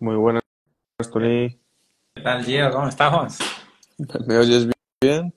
[0.00, 0.42] Muy buenas,
[1.12, 1.60] Tony.
[2.14, 2.70] ¿Qué tal, Gio?
[2.70, 3.38] ¿Cómo estamos?
[4.26, 4.66] ¿Me oyes
[5.02, 5.34] bien?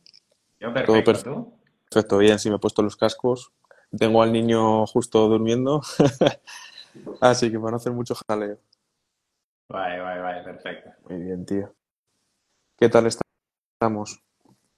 [0.60, 1.60] Yo Todo perfecto, ¿tú?
[1.90, 2.40] perfecto, bien.
[2.40, 3.52] Sí, me he puesto los cascos.
[3.98, 5.82] Tengo al niño justo durmiendo.
[7.22, 8.58] Así que van a hacer mucho jaleo.
[9.70, 10.92] Vale, vale, vale, perfecto.
[11.10, 11.74] Muy bien, tío.
[12.78, 14.24] ¿Qué tal estamos?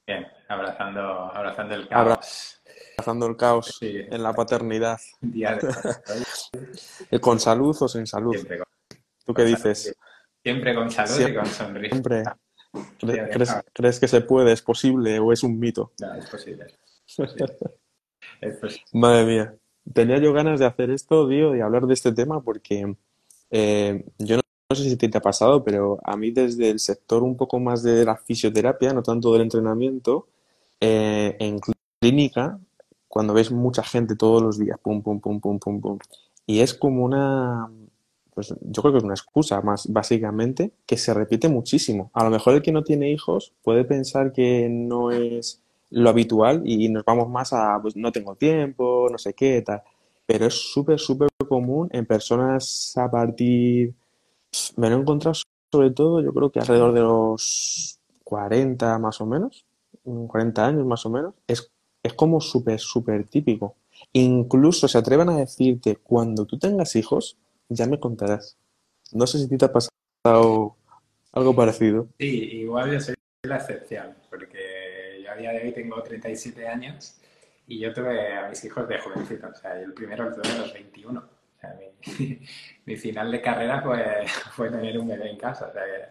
[0.08, 2.62] Bien, abrazando, abrazando el caos.
[2.98, 3.98] Abrazando el caos Sí.
[4.10, 4.98] en la paternidad.
[5.22, 5.68] Día de
[7.12, 8.34] ¿Eh, ¿Con salud o sin salud?
[8.34, 8.66] siempre, con,
[9.26, 9.96] ¿Tú qué dices?
[10.44, 11.96] siempre con salud y con sonrisa.
[11.96, 12.24] Siempre.
[13.00, 14.52] ¿Cre- de ¿Crees, que se puede?
[14.52, 15.94] ¿Es posible o es un mito?
[16.00, 16.68] No, es posible.
[17.08, 17.46] Es posible.
[18.42, 18.86] Es posible.
[18.94, 19.56] Madre mía.
[19.94, 22.96] Tenía yo ganas de hacer esto, tío, y hablar de este tema porque
[23.50, 26.80] eh, yo no, no sé si te, te ha pasado, pero a mí desde el
[26.80, 30.28] sector un poco más de la fisioterapia, no tanto del entrenamiento,
[30.82, 31.60] eh, en
[32.00, 32.60] clínica,
[33.08, 36.00] cuando ves mucha gente todos los días, pum, pum, pum, pum, pum, pum,
[36.46, 37.70] y es como una,
[38.36, 42.12] pues yo creo que es una excusa más básicamente que se repite muchísimo.
[42.14, 46.62] A lo mejor el que no tiene hijos puede pensar que no es lo habitual
[46.66, 49.82] y nos vamos más a, pues no tengo tiempo, no sé qué, tal.
[50.26, 53.94] Pero es súper, súper común en personas a partir,
[54.76, 55.36] me lo he encontrado
[55.72, 59.66] sobre todo, yo creo que alrededor de los 40 más o menos,
[60.04, 61.72] mm, 40 años más o menos, es,
[62.04, 63.76] es como súper, súper típico.
[64.14, 67.38] Incluso se atreven a decirte, cuando tú tengas hijos,
[67.70, 68.58] ya me contarás.
[69.12, 70.76] No sé si te ha pasado
[71.32, 72.08] algo parecido.
[72.20, 77.16] Sí, igual yo soy la excepción, porque yo a día de hoy tengo 37 años
[77.68, 79.48] y yo tuve a mis hijos de jovencito.
[79.48, 81.20] O sea, yo el primero lo tuve a los 21.
[81.20, 82.40] O sea, mi,
[82.86, 84.26] mi final de carrera fue,
[84.56, 85.68] fue tener un bebé en casa.
[85.68, 86.10] O sea, que,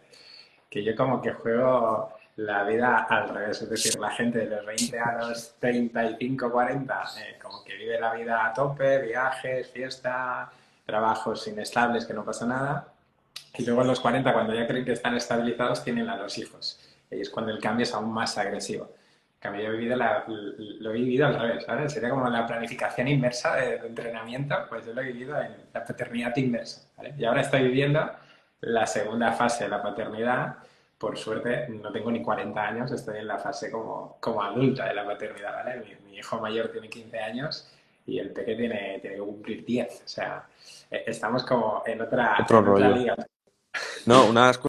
[0.70, 3.62] que yo como que juego la vida al revés.
[3.62, 8.00] Es decir, la gente de los 20 a los 35, 40, eh, como que vive
[8.00, 10.50] la vida a tope, viajes, fiesta,
[10.84, 12.88] trabajos inestables, que no pasa nada.
[13.56, 16.80] Y luego a los 40, cuando ya creen que están estabilizados, tienen a los hijos.
[17.10, 18.90] Y es cuando el cambio es aún más agresivo.
[19.38, 21.92] Cambio, yo he vivido la- lo he vivido al revés, ¿sabes?
[21.92, 25.84] Sería como la planificación inversa de, de entrenamiento, pues yo lo he vivido en la
[25.84, 27.14] paternidad inversa, ¿vale?
[27.18, 28.10] Y ahora estoy viviendo
[28.62, 30.56] la segunda fase de la paternidad.
[30.98, 34.94] Por suerte, no tengo ni 40 años, estoy en la fase como, como adulta de
[34.94, 35.76] la paternidad, ¿vale?
[36.02, 37.70] Mi, mi hijo mayor tiene 15 años
[38.06, 40.02] y el peque tiene, tiene que cumplir 10.
[40.04, 40.46] O sea,
[40.90, 42.96] eh, estamos como en otra, Otro en otra rollo.
[42.96, 43.16] liga.
[44.06, 44.60] No, una de las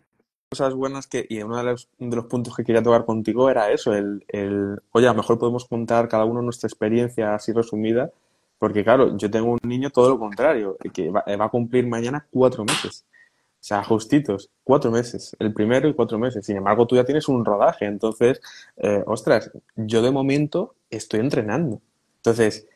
[0.50, 3.72] cosas buenas que, y uno de los, de los puntos que quería tocar contigo era
[3.72, 8.12] eso, el, el, oye, a lo mejor podemos contar cada uno nuestra experiencia así resumida,
[8.58, 12.26] porque claro, yo tengo un niño todo lo contrario, que va, va a cumplir mañana
[12.32, 13.06] cuatro meses.
[13.60, 16.46] O sea, justitos, cuatro meses, el primero y cuatro meses.
[16.46, 18.40] Sin embargo, tú ya tienes un rodaje, entonces,
[18.78, 21.82] eh, ostras, yo de momento estoy entrenando.
[22.18, 22.68] Entonces,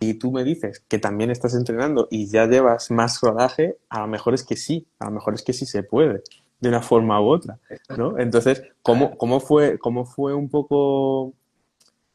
[0.00, 4.06] si tú me dices que también estás entrenando y ya llevas más rodaje, a lo
[4.06, 6.22] mejor es que sí, a lo mejor es que sí se puede,
[6.60, 7.58] de una forma u otra,
[7.96, 8.18] ¿no?
[8.18, 11.32] Entonces, ¿cómo, cómo fue, cómo fue un poco,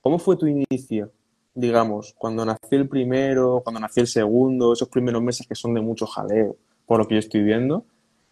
[0.02, 1.12] cómo fue tu inicio,
[1.54, 5.82] digamos, cuando nació el primero, cuando nació el segundo, esos primeros meses que son de
[5.82, 6.56] mucho jaleo,
[6.86, 7.86] por lo que yo estoy viendo,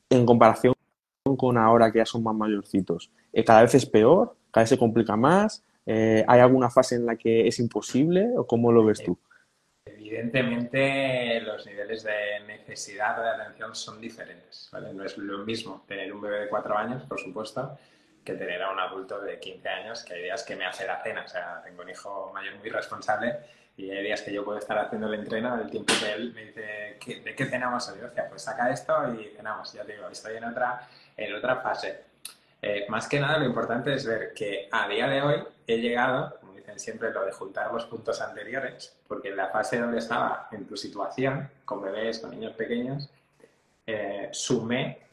[0.09, 0.73] en comparación
[1.37, 3.11] con ahora que ya son más mayorcitos?
[3.33, 4.35] Eh, ¿Cada vez es peor?
[4.51, 5.63] ¿Cada vez se complica más?
[5.85, 9.17] Eh, ¿hay alguna fase en la que es imposible o cómo lo ves tú?
[10.09, 14.91] Evidentemente, los niveles de necesidad de atención son diferentes, ¿vale?
[14.93, 17.77] No es lo mismo tener un bebé de cuatro años, por supuesto,
[18.23, 21.01] que tener a un adulto de 15 años, que hay días que me hace la
[21.03, 21.23] cena.
[21.25, 23.37] O sea, tengo un hijo mayor muy responsable
[23.77, 26.45] y hay días que yo puedo estar haciendo el entreno del tiempo que él me
[26.45, 28.01] dice, "¿Qué- ¿de qué cenamos hoy?
[28.01, 29.71] O sea, pues saca esto y cenamos.
[29.73, 32.01] Ya te digo, estoy en otra, en otra fase.
[32.61, 36.38] Eh, más que nada, lo importante es ver que a día de hoy he llegado,
[36.79, 40.75] siempre, lo de juntar los puntos anteriores, porque en la fase donde estaba, en tu
[40.75, 43.09] situación, con bebés, con niños pequeños,
[43.85, 45.07] eh, sumé,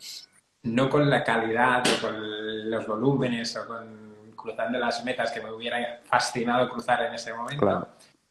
[0.63, 5.51] no con la calidad o con los volúmenes o con cruzando las metas que me
[5.51, 7.89] hubiera fascinado cruzar en ese momento, Claro.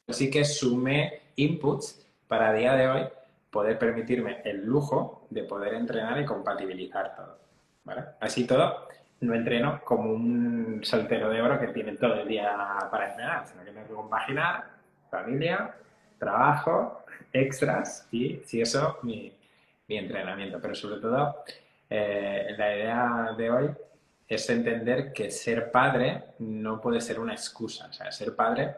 [0.09, 3.03] sí que sumé inputs para a día de hoy
[3.51, 7.37] poder permitirme el lujo de poder entrenar y compatibilizar todo.
[7.83, 8.03] ¿vale?
[8.19, 8.87] Así todo,
[9.25, 12.55] no entreno como un soltero de oro que tiene todo el día
[12.91, 14.63] para entrenar, sino que tengo que compaginar
[15.09, 15.73] familia,
[16.19, 19.31] trabajo, extras y, si eso, mi,
[19.87, 20.59] mi entrenamiento.
[20.61, 21.43] Pero sobre todo,
[21.89, 23.69] eh, la idea de hoy
[24.27, 27.87] es entender que ser padre no puede ser una excusa.
[27.87, 28.75] O sea, ser padre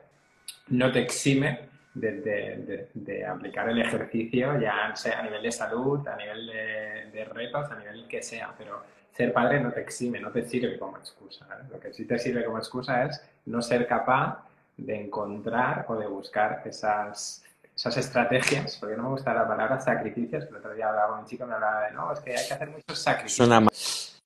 [0.70, 5.52] no te exime de, de- de- de aplicar el ejercicio, ya sea a nivel de
[5.52, 8.84] salud, a nivel de, retos, a nivel que sea, pero
[9.18, 11.46] ser padre no te exime, no te sirve como excusa.
[11.50, 11.64] ¿vale?
[11.72, 14.46] Lo que sí te sirve como excusa es no ser capaz
[14.78, 17.44] de encontrar o de buscar esas
[17.78, 21.26] esas estrategias, porque no me gusta la palabra sacrificios, el otro día hablaba con un
[21.26, 23.48] chico y me hablaba de, no, es que hay que hacer muchos sacrificios.
[23.48, 23.68] Suena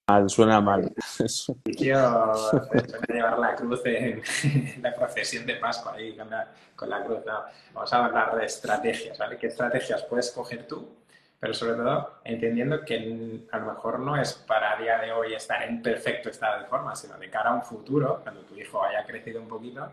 [0.08, 0.94] mal, suena mal.
[1.28, 2.34] Sacrificio,
[3.10, 4.22] llevar la cruz en,
[4.82, 6.48] la procesión de Pascua ahí con la,
[6.78, 7.44] con la cruz, no.
[7.74, 9.38] Vamos a hablar de estrategias, ¿vale?
[9.38, 10.88] ¿Qué estrategias puedes coger tú?
[11.42, 15.34] Pero sobre todo entendiendo que a lo mejor no es para a día de hoy
[15.34, 18.84] estar en perfecto estado de forma, sino de cara a un futuro, cuando tu hijo
[18.84, 19.90] haya crecido un poquito,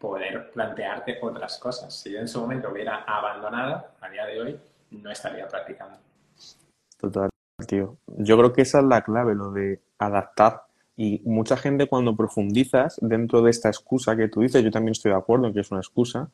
[0.00, 1.94] poder plantearte otras cosas.
[1.94, 4.60] Si yo en su momento hubiera abandonado, a día de hoy
[4.90, 5.96] no estaría practicando.
[6.98, 7.30] Total,
[7.68, 7.96] tío.
[8.08, 10.64] Yo creo que esa es la clave, lo de adaptar.
[10.96, 15.12] Y mucha gente cuando profundizas dentro de esta excusa que tú dices, yo también estoy
[15.12, 16.30] de acuerdo en que es una excusa,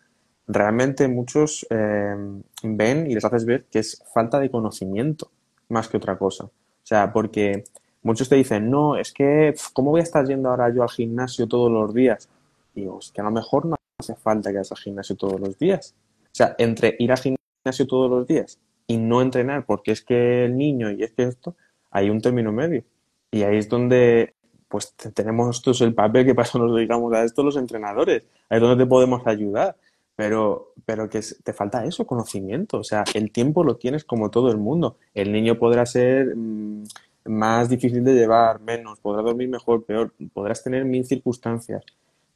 [0.46, 2.14] realmente muchos eh,
[2.62, 5.30] ven y les haces ver que es falta de conocimiento
[5.68, 6.44] más que otra cosa.
[6.44, 6.50] O
[6.82, 7.64] sea, porque
[8.02, 11.46] muchos te dicen, no, es que, ¿cómo voy a estar yendo ahora yo al gimnasio
[11.46, 12.28] todos los días?
[12.74, 15.58] digo, es que a lo mejor no hace falta que vayas al gimnasio todos los
[15.58, 15.94] días.
[16.26, 20.44] O sea, entre ir al gimnasio todos los días y no entrenar porque es que
[20.44, 21.56] el niño y es que esto,
[21.90, 22.84] hay un término medio.
[23.30, 24.34] Y ahí es donde
[24.68, 28.24] pues tenemos nosotros el papel que pasa nos dedicamos a esto los entrenadores.
[28.48, 29.76] Ahí es donde te podemos ayudar.
[30.16, 32.78] Pero, pero que te falta eso, conocimiento.
[32.78, 34.96] O sea, el tiempo lo tienes como todo el mundo.
[35.14, 36.84] El niño podrá ser mm,
[37.26, 41.84] más difícil de llevar, menos, podrá dormir mejor, peor, podrás tener mil circunstancias.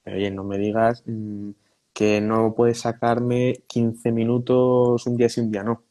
[0.02, 1.50] Pero oye, no me digas mm,
[1.92, 5.82] que no puedes sacarme 15 minutos un día sin un día no.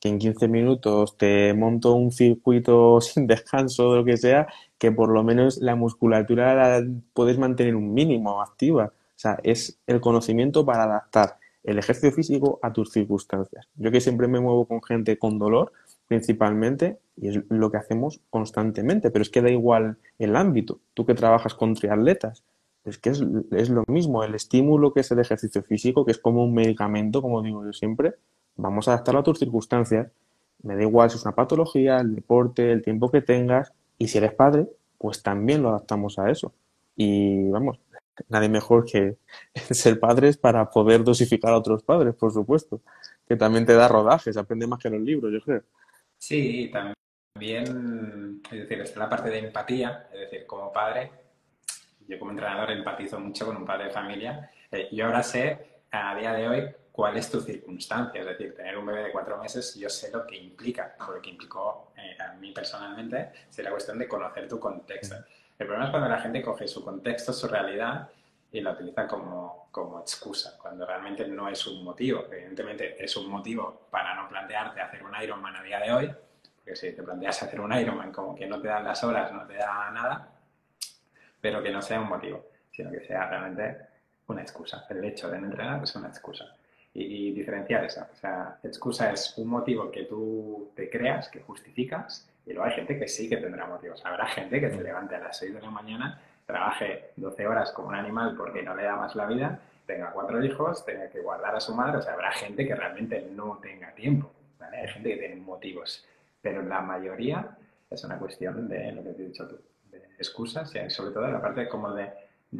[0.00, 4.46] Que en 15 minutos te monto un circuito sin descanso o lo que sea,
[4.78, 8.92] que por lo menos la musculatura la puedes mantener un mínimo activa.
[9.18, 13.66] O sea, es el conocimiento para adaptar el ejercicio físico a tus circunstancias.
[13.74, 15.72] Yo que siempre me muevo con gente con dolor,
[16.06, 20.78] principalmente, y es lo que hacemos constantemente, pero es que da igual el ámbito.
[20.94, 22.44] Tú que trabajas con triatletas,
[22.84, 26.44] es que es, lo mismo, el estímulo que es el ejercicio físico, que es como
[26.44, 28.14] un medicamento, como digo yo siempre,
[28.54, 30.12] vamos a adaptarlo a tus circunstancias.
[30.62, 34.18] Me da igual si es una patología, el deporte, el tiempo que tengas, y si
[34.18, 36.52] eres padre, pues también lo adaptamos a eso.
[36.96, 37.78] Y vamos,
[38.28, 39.18] nadie mejor que
[39.70, 42.80] ser padres para poder dosificar a otros padres, por supuesto,
[43.26, 45.62] que también te da rodajes, aprende más que los libros, yo creo.
[46.16, 51.10] Sí, también, es decir, está la parte de empatía, es decir, como padre,
[52.08, 54.50] yo como entrenador empatizo mucho con un padre de familia.
[54.70, 58.22] Eh, yo ahora sé, a día de hoy, cuál es tu circunstancia.
[58.22, 61.30] Es decir, tener un bebé de cuatro meses, yo sé lo que implica, lo que
[61.30, 65.14] implicó eh, a mí personalmente, será cuestión de conocer tu contexto.
[65.58, 68.08] El problema es cuando la gente coge su contexto, su realidad,
[68.50, 72.26] y la utiliza como, como excusa, cuando realmente no es un motivo.
[72.30, 76.10] Evidentemente es un motivo para no plantearte hacer un Ironman a día de hoy,
[76.56, 79.46] porque si te planteas hacer un Ironman como que no te dan las horas, no
[79.46, 80.28] te da nada,
[81.40, 83.78] pero que no sea un motivo, sino que sea realmente
[84.28, 84.86] una excusa.
[84.88, 86.54] El hecho de no entrenar es una excusa.
[86.94, 88.04] Y, diferenciar eso.
[88.12, 92.74] O sea, excusa es un motivo que tú te creas, que justificas, y luego hay
[92.74, 94.04] gente que sí que tendrá motivos.
[94.06, 97.88] Habrá gente que se levante a las 6 de la mañana, trabaje 12 horas como
[97.88, 101.54] un animal porque no le da más la vida, tenga cuatro hijos, tenga que guardar
[101.54, 101.98] a su madre.
[101.98, 104.32] O sea, habrá gente que realmente no tenga tiempo.
[104.60, 106.06] Hay gente que tiene motivos.
[106.40, 107.56] Pero la mayoría
[107.90, 109.58] es una cuestión de lo que te he dicho tú
[110.18, 112.08] excusas y sobre todo la parte como de,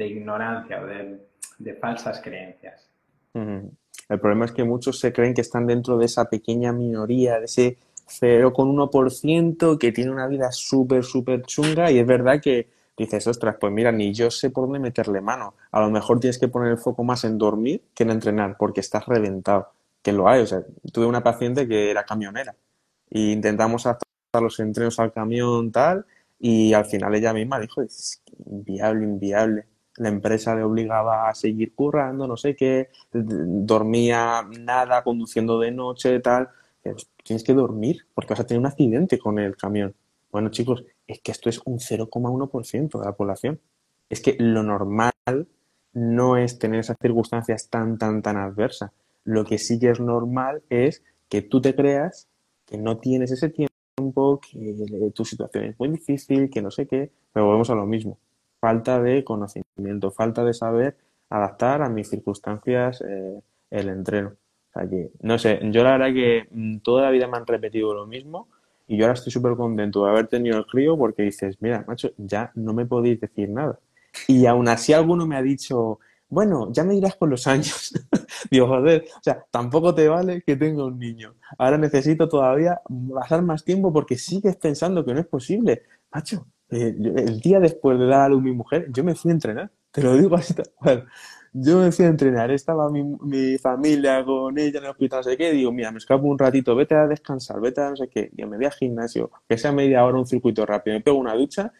[0.07, 2.88] ignorancia o de, falsas creencias.
[3.35, 7.45] El problema es que muchos se creen que están dentro de esa pequeña minoría, de
[7.45, 7.78] ese
[8.09, 13.73] 0,1% que tiene una vida súper, súper chunga y es verdad que dices, ostras, pues
[13.73, 15.55] mira, ni yo sé por dónde meterle mano.
[15.71, 18.81] A lo mejor tienes que poner el foco más en dormir que en entrenar porque
[18.81, 19.71] estás reventado.
[20.03, 20.62] Que lo hay, o sea,
[20.93, 22.55] tuve una paciente que era camionera
[23.11, 26.07] e intentamos adaptar los entrenos al camión tal
[26.38, 29.67] y al final ella misma dijo, es inviable, inviable.
[29.97, 36.21] La empresa le obligaba a seguir currando, no sé qué, dormía nada, conduciendo de noche,
[36.21, 36.49] tal.
[37.25, 39.95] Tienes que dormir porque vas a tener un accidente con el camión.
[40.30, 43.61] Bueno, chicos, es que esto es un 0,1% de la población.
[44.09, 45.12] Es que lo normal
[45.92, 48.90] no es tener esas circunstancias tan, tan, tan adversas.
[49.25, 52.28] Lo que sí que es normal es que tú te creas
[52.66, 57.11] que no tienes ese tiempo que tu situación es muy difícil, que no sé qué,
[57.33, 58.18] pero volvemos a lo mismo.
[58.61, 60.97] Falta de conocimiento, falta de saber
[61.30, 63.40] adaptar a mis circunstancias eh,
[63.71, 64.33] el entreno.
[65.23, 68.49] No sé, yo la verdad que mm, toda la vida me han repetido lo mismo
[68.87, 72.11] y yo ahora estoy súper contento de haber tenido el crío porque dices, mira, macho,
[72.17, 73.79] ya no me podéis decir nada.
[74.27, 75.99] Y aún así alguno me ha dicho,
[76.31, 77.93] bueno, ya me dirás con los años.
[78.51, 81.35] Digo, joder, o sea, tampoco te vale que tenga un niño.
[81.59, 82.81] Ahora necesito todavía
[83.15, 85.83] pasar más tiempo porque sigues pensando que no es posible.
[86.13, 89.35] Macho, eh, el día después de dar a luz mi mujer, yo me fui a
[89.35, 89.71] entrenar.
[89.91, 90.55] Te lo digo así.
[90.81, 91.05] Bueno,
[91.61, 95.53] yo decía entrenar, estaba mi, mi, familia con ella en el hospital, no sé qué,
[95.53, 98.49] digo, mira, me escapo un ratito, vete a descansar, vete a no sé qué, digo,
[98.49, 101.73] me voy al gimnasio, que sea media hora un circuito rápido, me pego una ducha,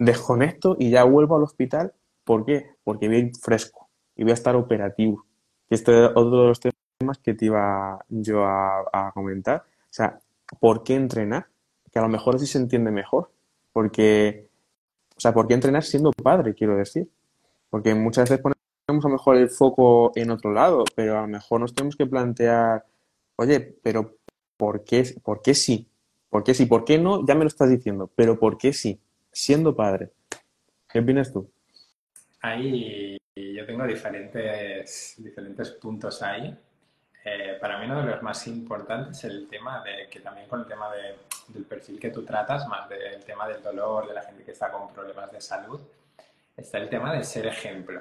[0.00, 1.92] desconecto y ya vuelvo al hospital.
[2.24, 2.70] ¿Por qué?
[2.82, 5.26] Porque voy a ir fresco y voy a estar operativo.
[5.68, 9.64] Y este es otro de los temas que te iba yo a, a comentar.
[9.66, 10.18] O sea,
[10.58, 11.46] ¿por qué entrenar?
[11.92, 13.30] Que a lo mejor así se entiende mejor.
[13.72, 14.48] Porque,
[15.16, 17.08] o sea, ¿por qué entrenar siendo padre, quiero decir?
[17.68, 18.42] Porque muchas veces
[18.90, 22.06] a lo mejor el foco en otro lado, pero a lo mejor nos tenemos que
[22.06, 22.84] plantear,
[23.36, 24.16] oye, pero
[24.56, 25.88] ¿por qué, por qué sí?
[26.28, 26.66] ¿Por qué sí?
[26.66, 27.26] ¿Por qué no?
[27.26, 29.00] Ya me lo estás diciendo, pero ¿por qué sí?
[29.32, 30.10] Siendo padre.
[30.88, 31.50] ¿Qué opinas tú?
[32.40, 36.56] Ahí yo tengo diferentes, diferentes puntos ahí.
[37.24, 40.60] Eh, para mí uno de los más importantes es el tema de que también con
[40.60, 41.16] el tema de,
[41.48, 44.70] del perfil que tú tratas, más del tema del dolor, de la gente que está
[44.70, 45.80] con problemas de salud,
[46.56, 48.00] está el tema de ser ejemplo.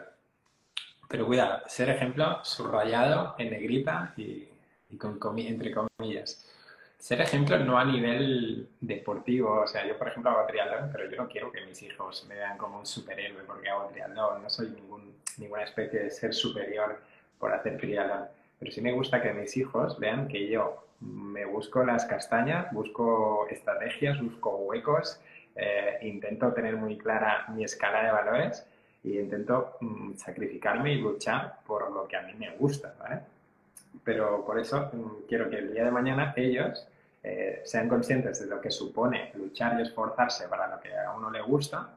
[1.09, 4.47] Pero cuidado, ser ejemplo subrayado en negrita y,
[4.99, 6.47] con entre comillas.
[6.99, 11.17] Ser ejemplo no a nivel deportivo, o sea, yo por ejemplo hago triatlón, pero yo
[11.17, 14.69] no quiero que mis hijos me vean como un superhéroe porque hago triatlón, no soy
[14.69, 17.01] ningún, ninguna especie de ser superior
[17.39, 18.27] por hacer triatlón,
[18.59, 23.47] pero sí me gusta que mis hijos vean que yo me busco las castañas, busco
[23.49, 25.19] estrategias, busco huecos,
[25.55, 28.68] eh, intento tener muy clara mi escala de valores
[29.03, 33.21] y intento mm, sacrificarme y luchar por lo que a mí me gusta, ¿vale?
[34.03, 36.87] Pero por eso mm, quiero que el día de mañana ellos
[37.23, 41.29] eh, sean conscientes de lo que supone luchar y esforzarse para lo que a uno
[41.31, 41.89] le gusta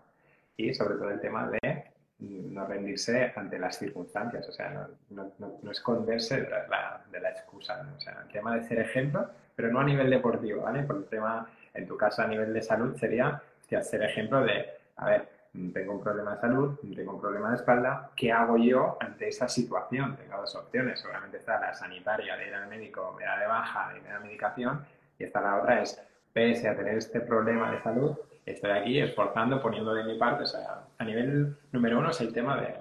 [0.57, 1.85] y sobre todo el tema de
[2.19, 7.21] mm, no rendirse ante las circunstancias, o sea, no, no, no esconderse de la, de
[7.21, 10.83] la excusa, o sea, el tema de ser ejemplo, pero no a nivel deportivo, ¿vale?
[10.83, 13.43] Por el tema, en tu caso a nivel de salud sería
[13.81, 14.67] ser ejemplo de,
[14.97, 18.97] a ver, tengo un problema de salud, tengo un problema de espalda, ¿qué hago yo
[19.01, 20.17] ante esa situación?
[20.17, 23.93] Tengo dos opciones, seguramente está la sanitaria de ir al médico, me da de baja
[23.97, 24.85] y me da medicación,
[25.19, 28.17] y esta la otra es, pese a tener este problema de salud,
[28.47, 32.33] estoy aquí esforzando, poniendo de mi parte, o sea, a nivel número uno es el
[32.33, 32.75] tema de,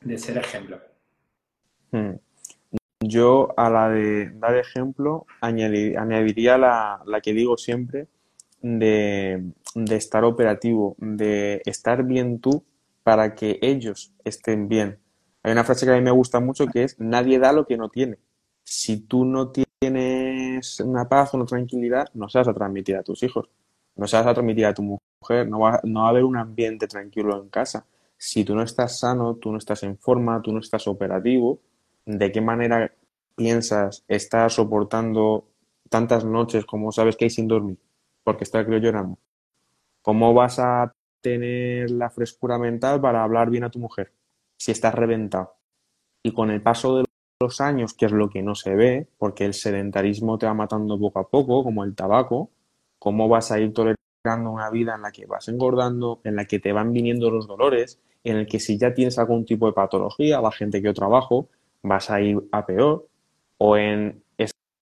[0.00, 0.78] de ser ejemplo.
[1.90, 2.14] Hmm.
[3.00, 8.06] Yo a la de dar ejemplo añadiría la, la que digo siempre,
[8.62, 9.52] de,
[9.90, 12.64] estar operativo, de estar bien tú
[13.02, 14.98] para que ellos estén bien.
[15.42, 17.76] Hay una frase que a mí me gusta mucho que es, nadie da lo que
[17.76, 18.18] no tiene.
[18.62, 23.22] Si tú no tienes una paz, una tranquilidad, no se vas a transmitir a tus
[23.24, 23.48] hijos,
[23.96, 26.36] no se vas a transmitir a tu mujer, no va, no va a haber un
[26.36, 27.84] ambiente tranquilo en casa.
[28.16, 31.60] Si tú no estás sano, tú no estás en forma, tú no estás operativo,
[32.06, 32.92] ¿de qué manera
[33.34, 35.48] piensas estar soportando
[35.88, 37.78] tantas noches como sabes que hay sin dormir?
[38.24, 39.18] Porque está creo llorando.
[40.02, 44.12] ¿Cómo vas a tener la frescura mental para hablar bien a tu mujer
[44.56, 45.54] si estás reventado?
[46.22, 47.04] Y con el paso de
[47.40, 50.98] los años, que es lo que no se ve, porque el sedentarismo te va matando
[50.98, 52.50] poco a poco, como el tabaco,
[52.98, 56.60] ¿cómo vas a ir tolerando una vida en la que vas engordando, en la que
[56.60, 60.40] te van viniendo los dolores, en el que si ya tienes algún tipo de patología,
[60.40, 61.48] va gente que yo trabajo,
[61.82, 63.08] vas a ir a peor,
[63.58, 64.21] o en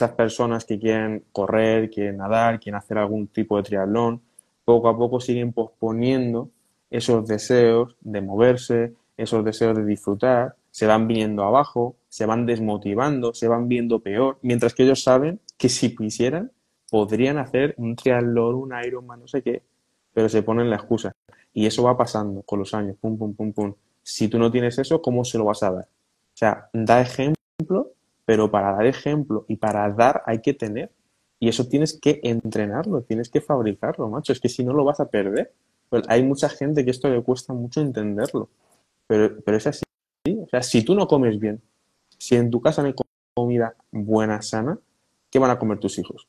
[0.00, 4.22] estas personas que quieren correr, quieren nadar, quieren hacer algún tipo de triatlón,
[4.64, 6.48] poco a poco siguen posponiendo
[6.90, 13.34] esos deseos de moverse, esos deseos de disfrutar, se van viniendo abajo, se van desmotivando,
[13.34, 16.50] se van viendo peor, mientras que ellos saben que si quisieran
[16.90, 19.62] podrían hacer un triatlón, un Ironman, no sé qué,
[20.14, 21.12] pero se ponen la excusa.
[21.52, 23.74] Y eso va pasando con los años, pum, pum, pum, pum.
[24.02, 25.84] Si tú no tienes eso, ¿cómo se lo vas a dar?
[25.84, 27.92] O sea, da ejemplo
[28.24, 30.92] pero para dar ejemplo y para dar hay que tener.
[31.38, 34.32] Y eso tienes que entrenarlo, tienes que fabricarlo, macho.
[34.32, 35.52] Es que si no lo vas a perder.
[35.88, 38.48] Pues hay mucha gente que esto le cuesta mucho entenderlo.
[39.06, 39.82] Pero, pero es así.
[40.26, 41.60] O sea, si tú no comes bien,
[42.18, 42.94] si en tu casa no hay
[43.34, 44.78] comida buena, sana,
[45.30, 46.28] ¿qué van a comer tus hijos?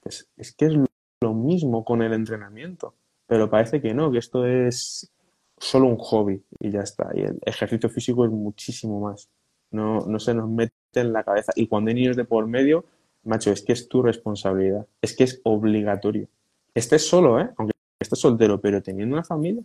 [0.00, 0.74] Pues es que es
[1.20, 2.94] lo mismo con el entrenamiento.
[3.26, 5.10] Pero parece que no, que esto es
[5.58, 7.10] solo un hobby y ya está.
[7.14, 9.28] Y el ejercicio físico es muchísimo más
[9.74, 11.52] no, no se nos mete en la cabeza.
[11.56, 12.84] Y cuando hay niños de por medio,
[13.24, 16.28] macho, es que es tu responsabilidad, es que es obligatorio.
[16.74, 17.50] Estés solo, ¿eh?
[17.56, 19.62] aunque estés soltero, pero teniendo una familia,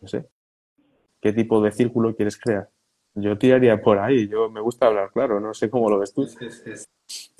[0.00, 0.26] no sé,
[1.20, 2.68] ¿qué tipo de círculo quieres crear?
[3.14, 6.22] Yo tiraría por ahí, yo me gusta hablar claro, no sé cómo lo ves tú.
[6.22, 6.88] Es,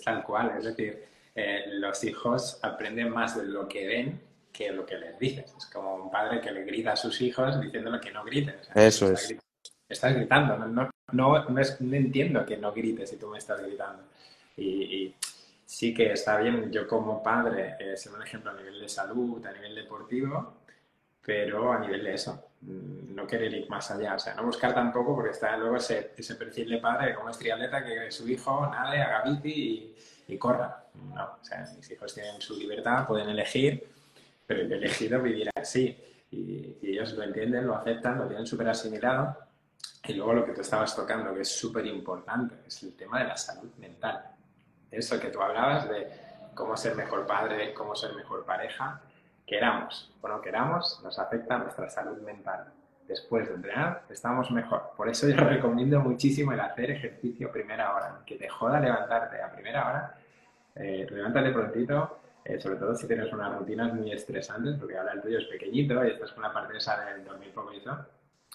[0.04, 1.04] tal cual, es decir,
[1.34, 4.20] eh, los hijos aprenden más de lo que ven
[4.52, 5.54] que lo que les dices.
[5.56, 8.56] Es como un padre que le grita a sus hijos diciéndole que no griten.
[8.74, 9.36] Eso es.
[9.90, 11.60] Estás gritando, no, no, no,
[11.92, 14.04] entiendo que no grites si tú me estás gritando.
[14.56, 15.14] Y,
[15.66, 19.44] sí que está bien, yo como padre, eh, ser un ejemplo a nivel de salud,
[19.46, 20.54] a nivel deportivo,
[21.24, 24.74] pero a nivel de eso, mm, no querer ir más allá, o sea, no buscar
[24.74, 28.66] tampoco porque está luego ese, ese perfil de padre como es triatleta que su hijo
[28.66, 29.94] nade, haga bici
[30.28, 30.84] y, y corra.
[31.14, 33.86] No, o sea, mis hijos tienen su libertad, pueden elegir,
[34.46, 35.96] pero el elegido vivir así
[36.32, 39.49] y, y ellos lo entienden, lo aceptan, lo tienen súper asimilado.
[40.04, 43.28] Y luego lo que tú estabas tocando, que es súper importante, es el tema de
[43.28, 44.24] la salud mental.
[44.90, 46.08] Eso que tú hablabas de
[46.54, 49.00] cómo ser mejor padre, cómo ser mejor pareja,
[49.46, 52.66] queramos o no queramos, nos afecta nuestra salud mental.
[53.06, 54.92] Después de entrenar, estamos mejor.
[54.96, 58.20] Por eso yo recomiendo muchísimo el hacer ejercicio primera hora.
[58.24, 60.14] Que te joda levantarte a primera hora.
[60.76, 65.20] Eh, levántate prontito, eh, sobre todo si tienes unas rutinas muy estresantes, porque ahora el
[65.20, 68.06] tuyo es pequeñito y estás con la parte esa de dormir poco y todo.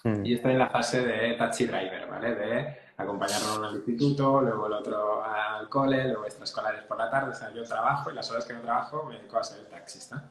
[0.06, 0.24] Mm.
[0.24, 2.34] Y estoy en la fase de taxi driver, ¿vale?
[2.36, 7.32] De acompañarlo al instituto, luego el otro al cole, luego extraescolares por la tarde.
[7.32, 10.22] O sea, yo trabajo y las horas que no trabajo me dedico a ser taxista.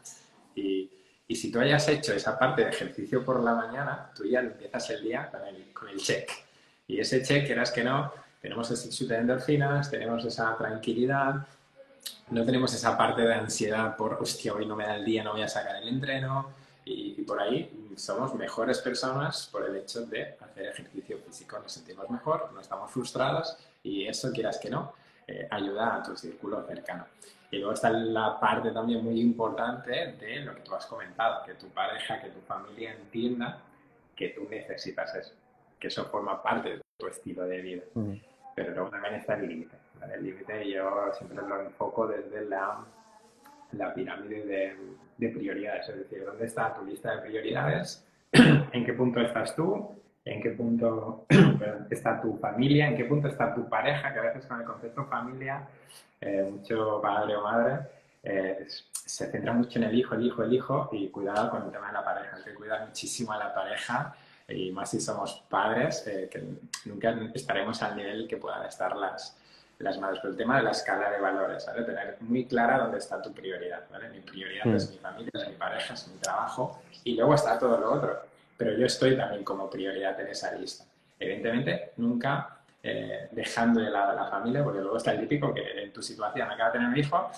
[0.56, 0.90] Y,
[1.28, 4.90] y, si tú hayas hecho esa parte de ejercicio por la mañana, tú ya empiezas
[4.92, 6.32] el día con el, con el check.
[6.88, 11.46] Y ese check, quieras que no, tenemos ese chute de endorfinas, tenemos esa tranquilidad,
[12.30, 15.34] no tenemos esa parte de ansiedad por, hostia, hoy no me da el día, no
[15.34, 16.65] voy a sacar el entreno.
[16.86, 21.58] Y, y, por ahí somos mejores personas por el hecho de hacer ejercicio físico.
[21.60, 24.94] Nos sentimos mejor, no estamos frustrados y eso, quieras que no,
[25.28, 27.08] eh, ayuda a tu círculo cercano.
[27.50, 31.56] Y luego está la parte también muy importante de lo que tú has comentado, que
[31.56, 33.60] tu pareja, que tu familia entienda
[34.16, 35.34] que tú necesitas eso,
[35.80, 37.84] que eso forma parte de tu estilo de vida.
[37.94, 38.14] Mm.
[38.56, 39.76] Pero luego también está el límite.
[40.14, 42.86] El límite yo siempre lo enfoco desde la,
[43.78, 44.76] la pirámide de,
[45.18, 48.06] de prioridades, es decir, ¿dónde está tu lista de prioridades?
[48.32, 49.96] ¿En qué punto estás tú?
[50.26, 51.26] en qué punto
[51.90, 55.06] está tu familia, en qué punto está tu pareja, que a veces con el concepto
[55.06, 55.68] familia,
[56.20, 57.80] eh, mucho padre o madre
[58.24, 61.72] eh, se centra mucho en el hijo, el hijo, el hijo, y cuidado con el
[61.72, 64.16] tema de la pareja, hay que cuidar muchísimo a la pareja,
[64.48, 66.44] y más si somos padres, eh, que
[66.86, 69.38] nunca estaremos al nivel que puedan estar las,
[69.80, 70.20] las madres.
[70.22, 71.84] Pero el tema de la escala de valores, ¿vale?
[71.84, 74.10] Tener muy clara dónde está tu prioridad, ¿vale?
[74.10, 74.94] Mi prioridad es mm.
[74.94, 78.78] mi familia, es mi pareja, es mi trabajo, y luego está todo lo otro pero
[78.78, 80.86] yo estoy también como prioridad en esa lista.
[81.20, 85.84] Evidentemente, nunca eh, dejando de lado a la familia, porque luego está el típico que
[85.84, 87.32] en tu situación acaba de tener un hijo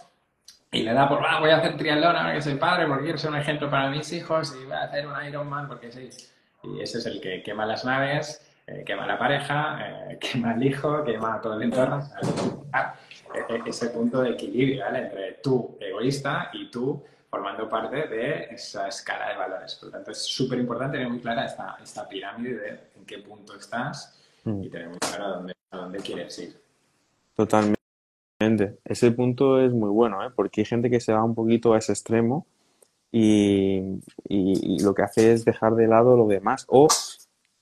[0.71, 3.17] y le da por, ah, voy a hacer triatlón ahora que soy padre porque quiero
[3.17, 6.09] ser un ejemplo para mis hijos y voy a hacer un Ironman porque sí.
[6.63, 9.79] Y ese es el que quema las naves, eh, quema la pareja,
[10.11, 12.03] eh, quema el hijo, quema todo el entorno.
[12.73, 12.93] Ah,
[13.33, 14.99] e, e, ese punto de equilibrio ¿vale?
[14.99, 19.75] entre tú egoísta y tú formando parte de esa escala de valores.
[19.75, 23.19] Por lo tanto, es súper importante tener muy clara esta, esta pirámide de en qué
[23.19, 24.63] punto estás mm.
[24.63, 26.61] y tener muy claro a dónde, a dónde quieres ir.
[27.35, 27.77] Totalmente.
[28.85, 30.31] Ese punto es muy bueno, ¿eh?
[30.35, 32.45] porque hay gente que se va un poquito a ese extremo
[33.11, 36.87] y, y, lo que hace es dejar de lado lo demás o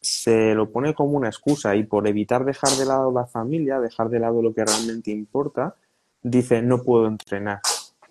[0.05, 4.09] se lo pone como una excusa y por evitar dejar de lado la familia, dejar
[4.09, 5.75] de lado lo que realmente importa,
[6.21, 7.59] dice no puedo entrenar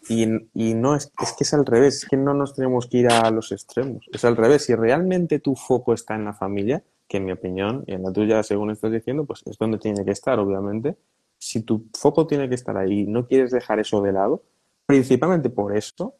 [0.08, 2.98] y, y, no es, es que es al revés, es que no nos tenemos que
[2.98, 4.06] ir a los extremos.
[4.12, 7.84] Es al revés, si realmente tu foco está en la familia, que en mi opinión,
[7.86, 10.96] y en la tuya según estás diciendo, pues es donde tiene que estar, obviamente.
[11.38, 14.42] Si tu foco tiene que estar ahí y no quieres dejar eso de lado,
[14.86, 16.14] principalmente por eso,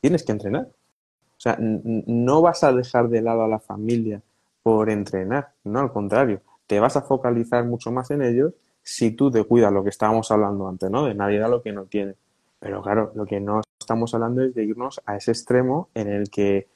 [0.00, 0.68] tienes que entrenar.
[0.68, 4.22] O sea, no vas a dejar de lado a la familia
[4.62, 9.30] por entrenar, no al contrario, te vas a focalizar mucho más en ellos si tú
[9.30, 11.04] te cuidas lo que estábamos hablando antes, ¿no?
[11.04, 12.14] De nadie da lo que no tiene.
[12.58, 16.30] Pero claro, lo que no estamos hablando es de irnos a ese extremo en el
[16.30, 16.68] que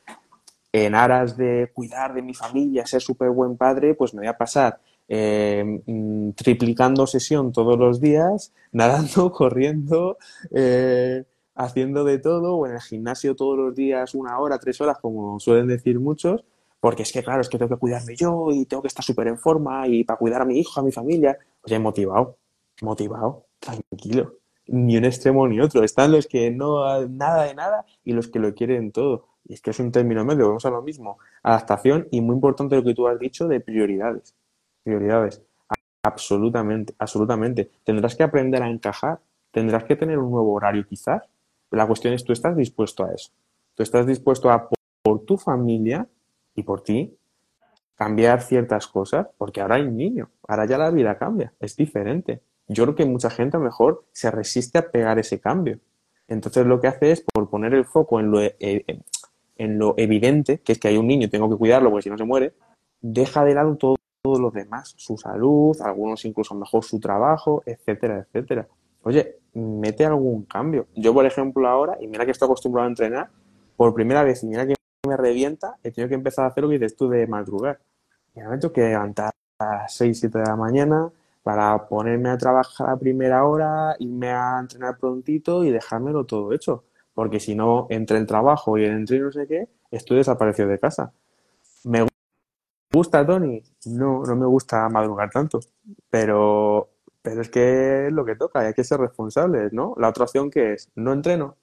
[0.72, 4.36] en aras de cuidar de mi familia, ser súper buen padre, pues me voy a
[4.36, 10.18] pasar eh, mm, triplicando sesión todos los días, nadando, corriendo,
[10.50, 14.98] eh, haciendo de todo, o en el gimnasio todos los días una hora, tres horas,
[15.00, 16.44] como suelen decir muchos,
[16.84, 19.28] porque es que, claro, es que tengo que cuidarme yo y tengo que estar súper
[19.28, 21.38] en forma y para cuidar a mi hijo, a mi familia.
[21.62, 22.36] Oye, motivado,
[22.82, 24.34] motivado, tranquilo
[24.66, 25.82] ni un extremo ni otro.
[25.82, 29.28] Están los que no nada de nada y los que lo quieren todo.
[29.46, 31.16] Y es que es un término medio, vamos a lo mismo.
[31.42, 34.34] Adaptación y muy importante lo que tú has dicho de prioridades.
[34.82, 35.40] Prioridades.
[36.02, 37.70] Absolutamente, absolutamente.
[37.82, 39.20] Tendrás que aprender a encajar.
[39.52, 41.22] Tendrás que tener un nuevo horario quizás.
[41.70, 43.32] La cuestión es, ¿tú estás dispuesto a eso?
[43.74, 44.68] ¿Tú estás dispuesto a,
[45.02, 46.06] por tu familia
[46.54, 47.16] y por ti,
[47.96, 49.28] cambiar ciertas cosas?
[49.38, 50.30] Porque ahora hay un niño.
[50.46, 51.52] Ahora ya la vida cambia.
[51.60, 55.40] Es diferente yo creo que mucha gente a lo mejor se resiste a pegar ese
[55.40, 55.78] cambio.
[56.28, 59.00] Entonces lo que hace es, por poner el foco en lo, eh, eh,
[59.56, 62.16] en lo evidente, que es que hay un niño, tengo que cuidarlo porque si no
[62.16, 62.54] se muere,
[63.00, 68.20] deja de lado todo, todo lo demás, su salud, algunos incluso mejor su trabajo, etcétera,
[68.20, 68.66] etcétera.
[69.02, 70.86] Oye, mete algún cambio.
[70.96, 73.28] Yo, por ejemplo, ahora, y mira que estoy acostumbrado a entrenar,
[73.76, 76.70] por primera vez, y mira que me revienta, he tenido que empezar a hacer lo
[76.70, 77.80] que dices tú de madrugar.
[78.34, 81.10] Y me hecho que levantar a las 6, 7 de la mañana
[81.42, 86.84] para ponerme a trabajar a primera hora, irme a entrenar prontito y dejármelo todo hecho.
[87.14, 90.78] Porque si no, entre el trabajo y el entreno no sé qué, estoy desaparecido de
[90.80, 91.12] casa.
[91.84, 92.06] ¿Me
[92.92, 93.62] gusta, Tony?
[93.86, 95.60] No, no me gusta madrugar tanto.
[96.10, 96.90] Pero,
[97.22, 99.94] pero es que es lo que toca hay que ser responsables, ¿no?
[99.98, 101.56] La otra opción que es, no entreno,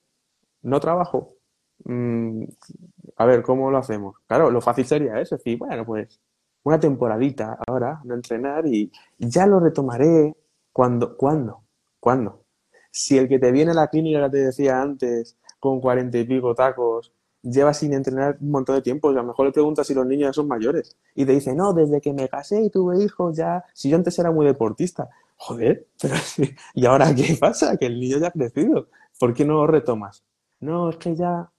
[0.62, 1.34] no trabajo.
[1.84, 2.44] Mm,
[3.16, 4.16] a ver, ¿cómo lo hacemos?
[4.26, 6.20] Claro, lo fácil sería eso, decir, bueno, pues
[6.64, 10.36] una temporadita ahora, no entrenar y ya lo retomaré
[10.72, 11.62] cuando, ¿cuándo?
[12.00, 12.44] ¿Cuándo?
[12.90, 16.24] Si el que te viene a la clínica, que te decía antes, con cuarenta y
[16.24, 19.94] pico tacos, lleva sin entrenar un montón de tiempo, a lo mejor le preguntas si
[19.94, 23.02] los niños ya son mayores y te dice, no, desde que me casé y tuve
[23.02, 25.08] hijos ya, si yo antes era muy deportista.
[25.36, 26.14] Joder, pero
[26.74, 27.76] ¿y ahora qué pasa?
[27.76, 28.88] Que el niño ya ha crecido.
[29.18, 30.24] ¿Por qué no lo retomas?
[30.60, 31.51] No, es que ya...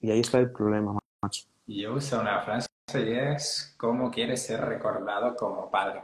[0.00, 1.44] Y ahí está el problema, macho.
[1.66, 6.02] Yo uso una frase y es cómo quieres ser recordado como padre.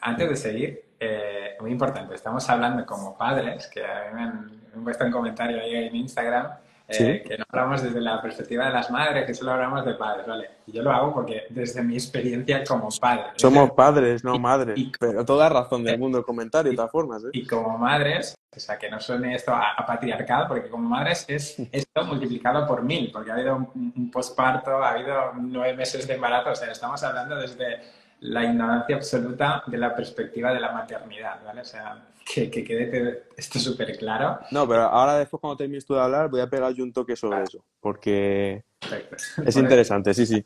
[0.00, 4.84] Antes de seguir, eh, muy importante, estamos hablando como padres, que a mí me han,
[4.84, 6.52] puesto en comentario ahí en Instagram,
[6.90, 10.26] eh, que no hablamos desde la perspectiva de las madres, que solo hablamos de padres,
[10.26, 10.50] ¿vale?
[10.66, 13.24] Y yo lo hago porque desde mi experiencia como padre.
[13.36, 14.78] Somos padres, no madres.
[14.98, 17.22] pero toda razón del mundo el comentario, de todas formas.
[17.24, 17.28] ¿eh?
[17.32, 21.24] Y como madres, o sea, que no suene esto a, a patriarcal, porque como madres
[21.28, 26.06] es esto multiplicado por mil, porque ha habido un, un posparto, ha habido nueve meses
[26.06, 30.72] de embarazo, o sea, estamos hablando desde la ignorancia absoluta de la perspectiva de la
[30.72, 31.62] maternidad, ¿vale?
[31.62, 34.38] O sea, que, que quede esto súper claro.
[34.50, 37.16] No, pero ahora después cuando termines tú de hablar voy a pegar yo un toque
[37.16, 39.16] sobre eso, porque Perfecto.
[39.44, 40.44] es interesante, sí, sí.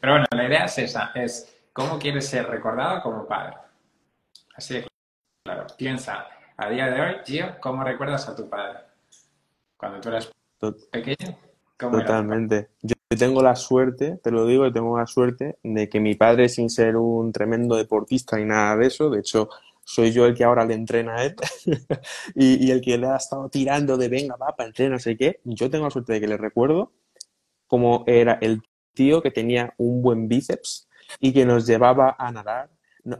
[0.00, 3.56] Pero bueno, la idea es esa, es cómo quieres ser recordado como padre.
[4.54, 4.86] Así de
[5.44, 5.66] claro.
[5.76, 8.80] Piensa, a día de hoy, Gio, ¿cómo recuerdas a tu padre?
[9.76, 10.30] Cuando tú eras
[10.90, 11.36] pequeño,
[11.78, 12.70] ¿cómo era Totalmente.
[13.16, 16.96] Tengo la suerte, te lo digo, tengo la suerte de que mi padre, sin ser
[16.96, 19.48] un tremendo deportista ni nada de eso, de hecho,
[19.84, 21.36] soy yo el que ahora le entrena a él
[22.34, 25.40] y, el que le ha estado tirando de venga, va, para entrenar, no sé qué.
[25.44, 26.92] Yo tengo la suerte de que le recuerdo
[27.66, 28.62] como era el
[28.94, 30.88] tío que tenía un buen bíceps
[31.20, 32.70] y que nos llevaba a nadar,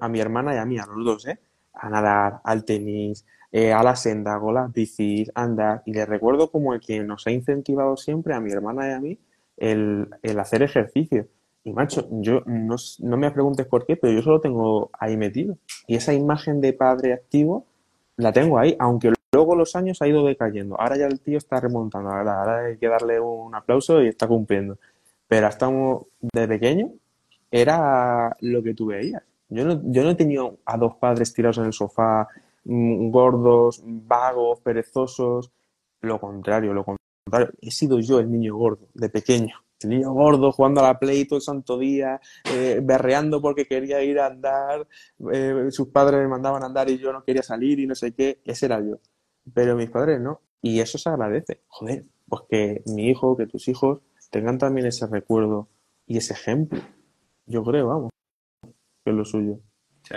[0.00, 1.38] a mi hermana y a mí, a los dos, ¿eh?
[1.74, 5.82] A nadar, al tenis, eh, a la senda, con las bicis, andar.
[5.86, 9.00] Y le recuerdo como el que nos ha incentivado siempre, a mi hermana y a
[9.00, 9.18] mí,
[9.56, 11.26] el, el hacer ejercicio.
[11.64, 15.56] Y macho, yo no, no me preguntes por qué, pero yo solo tengo ahí metido.
[15.86, 17.66] Y esa imagen de padre activo
[18.16, 20.78] la tengo ahí, aunque luego los años ha ido decayendo.
[20.80, 24.28] Ahora ya el tío está remontando, ahora, ahora hay que darle un aplauso y está
[24.28, 24.78] cumpliendo.
[25.26, 25.70] Pero hasta
[26.20, 26.92] de pequeño
[27.50, 29.22] era lo que tú veías.
[29.48, 32.28] Yo no, yo no he tenido a dos padres tirados en el sofá,
[32.64, 35.50] mm, gordos, vagos, perezosos.
[36.00, 37.03] Lo contrario, lo contrario.
[37.60, 39.56] He sido yo el niño gordo, de pequeño.
[39.80, 44.02] El niño gordo jugando a la Play todo el santo día, eh, berreando porque quería
[44.02, 44.86] ir a andar,
[45.32, 48.14] eh, sus padres me mandaban a andar y yo no quería salir y no sé
[48.14, 48.40] qué.
[48.44, 48.98] Ese era yo.
[49.52, 50.40] Pero mis padres no.
[50.62, 51.60] Y eso se agradece.
[51.66, 55.68] Joder, pues que mi hijo, que tus hijos tengan también ese recuerdo
[56.06, 56.80] y ese ejemplo.
[57.46, 58.10] Yo creo, vamos,
[59.04, 59.60] que es lo suyo.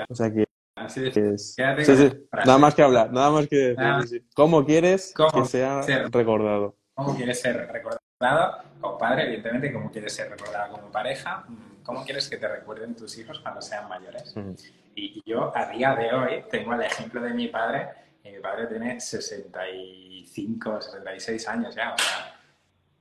[0.09, 0.45] O sea que
[0.77, 1.55] Así es...
[1.57, 4.21] Quédate Sí, sí, nada más que hablar, nada más que decir.
[4.21, 4.27] Sí.
[4.35, 6.75] ¿Cómo quieres ¿Cómo que sea recordado?
[6.97, 9.25] ¿Cómo quieres ser recordado como padre?
[9.25, 11.45] Evidentemente, ¿cómo quieres ser recordado como pareja?
[11.83, 14.35] ¿Cómo quieres que te recuerden tus hijos cuando sean mayores?
[14.35, 14.53] Mm.
[14.95, 17.87] Y yo, a día de hoy, tengo el ejemplo de mi padre,
[18.23, 22.35] y mi padre tiene 65, 66 años ya, o sea,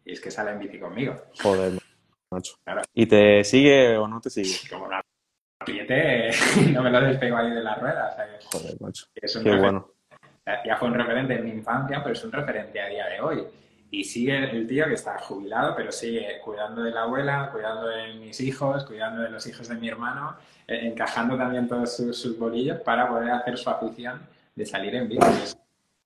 [0.04, 1.16] y es que sale en bici conmigo.
[1.40, 1.72] Joder,
[2.30, 2.56] macho.
[2.64, 2.82] Claro.
[2.92, 4.56] ¿Y te sigue o no te sigue?
[4.68, 5.00] Como una
[5.66, 6.32] billete,
[6.70, 9.06] no me lo despego ahí de la rueda, o sea, que Joder, macho.
[9.14, 9.90] es un Qué bueno.
[10.66, 13.46] ya fue un referente en mi infancia, pero es un referente a día de hoy.
[13.90, 18.14] Y sigue el tío que está jubilado, pero sigue cuidando de la abuela, cuidando de
[18.14, 22.37] mis hijos, cuidando de los hijos de mi hermano, eh, encajando también todos sus, sus
[22.38, 24.20] bolillos para poder hacer su afición
[24.55, 25.57] de salir en es-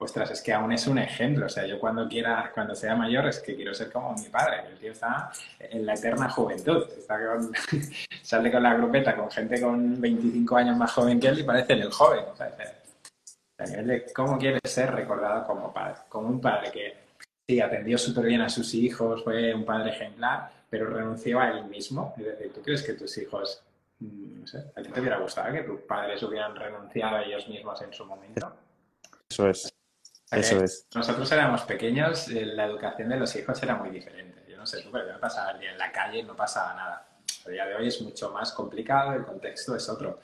[0.03, 1.45] Ostras, es que aún es un ejemplo.
[1.45, 4.63] O sea, yo cuando quiera, cuando sea mayor, es que quiero ser como mi padre.
[4.71, 6.87] El tío está en la eterna juventud.
[6.99, 7.53] Está con-
[8.23, 11.75] sale con la grupeta con gente con 25 años más joven que él y parece
[11.75, 12.25] el joven.
[12.33, 12.51] O sea,
[14.15, 15.97] cómo quieres ser recordado como padre.
[16.09, 16.95] Como un padre que
[17.51, 21.65] sí, atendió súper bien a sus hijos, fue un padre ejemplar, pero renunció a él
[21.65, 22.15] mismo.
[22.17, 23.63] Es decir, ¿tú crees que tus hijos,
[23.99, 27.49] mm, no sé, a ti te hubiera gustado que tus padres hubieran renunciado a ellos
[27.49, 28.55] mismos en su momento?
[29.29, 29.73] Eso es.
[30.31, 30.87] Eso es.
[30.95, 34.45] Nosotros éramos pequeños, eh, la educación de los hijos era muy diferente.
[34.49, 36.37] Yo no sé tú, pero yo me pasaba el día en la calle y no
[36.37, 37.07] pasaba nada.
[37.47, 40.21] A día de hoy es mucho más complicado, el contexto es otro.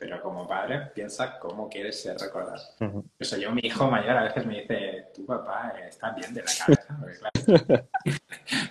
[0.00, 2.62] Pero como padre, piensa cómo quieres ser recordado.
[2.80, 3.04] Ujú.
[3.18, 6.48] Eso yo, mi hijo mayor, a veces me dice, tu papá está bien de la
[6.58, 6.96] cabeza.
[6.98, 7.86] Porque, claro,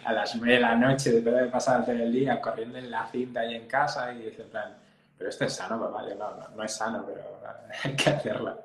[0.06, 3.06] a las 9 de la noche, después de pasado todo el día corriendo en la
[3.12, 4.76] cinta y en casa, y dices, en plan,
[5.20, 6.04] pero esto es sano, papá.
[6.10, 7.22] Yo, no, no, no es sano, pero
[7.84, 8.58] hay que hacerlo.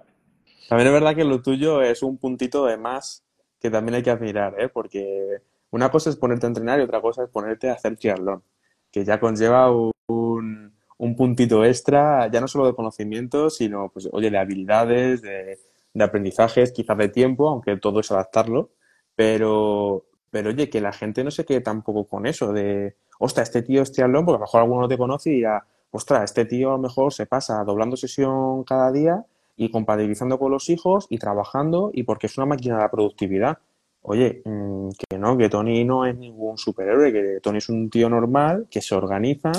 [0.67, 3.23] También es verdad que lo tuyo es un puntito de más
[3.61, 4.71] que también hay que admirar, ¿eh?
[4.71, 8.43] Porque una cosa es ponerte a entrenar y otra cosa es ponerte a hacer triatlón,
[8.91, 9.71] que ya conlleva
[10.07, 15.59] un, un puntito extra, ya no solo de conocimiento, sino, pues, oye, de habilidades, de,
[16.01, 18.71] aprendizajes, quizás de tiempo, aunque todo es adaptarlo,
[19.15, 23.63] pero, pero oye, que la gente no se quede tampoco con eso de, ostras, este
[23.63, 26.45] tío es triatlón, porque a lo mejor alguno no te conoce y dirá, ostras, este
[26.47, 29.25] tío a lo mejor se pasa doblando sesión cada día
[29.57, 33.59] y compatibilizando con los hijos y trabajando y porque es una máquina de la productividad.
[34.03, 38.11] Oye, mm, que no, que Tony no es ningún superhéroe, que Tony es un tío
[38.11, 39.53] normal, que se organiza,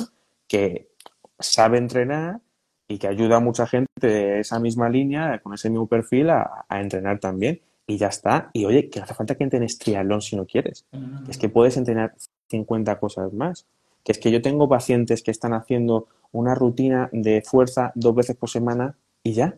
[0.47, 0.89] que
[1.39, 2.41] sabe entrenar
[2.87, 6.65] y que ayuda a mucha gente de esa misma línea, con ese mismo perfil, a,
[6.67, 7.61] a entrenar también.
[7.87, 8.49] Y ya está.
[8.53, 10.85] Y oye, que no hace falta que entrenes triatlón si no quieres.
[11.29, 12.15] Es que puedes entrenar
[12.49, 13.67] 50 cosas más.
[14.03, 18.35] Que es que yo tengo pacientes que están haciendo una rutina de fuerza dos veces
[18.35, 19.57] por semana y ya,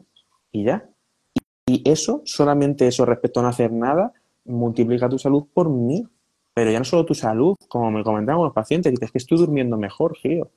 [0.51, 0.89] y ya.
[1.65, 4.13] Y eso, solamente eso respecto a no hacer nada,
[4.45, 6.05] multiplica tu salud por mí.
[6.53, 9.77] Pero ya no solo tu salud, como me comentaban los pacientes, dices que estoy durmiendo
[9.77, 10.49] mejor, Gio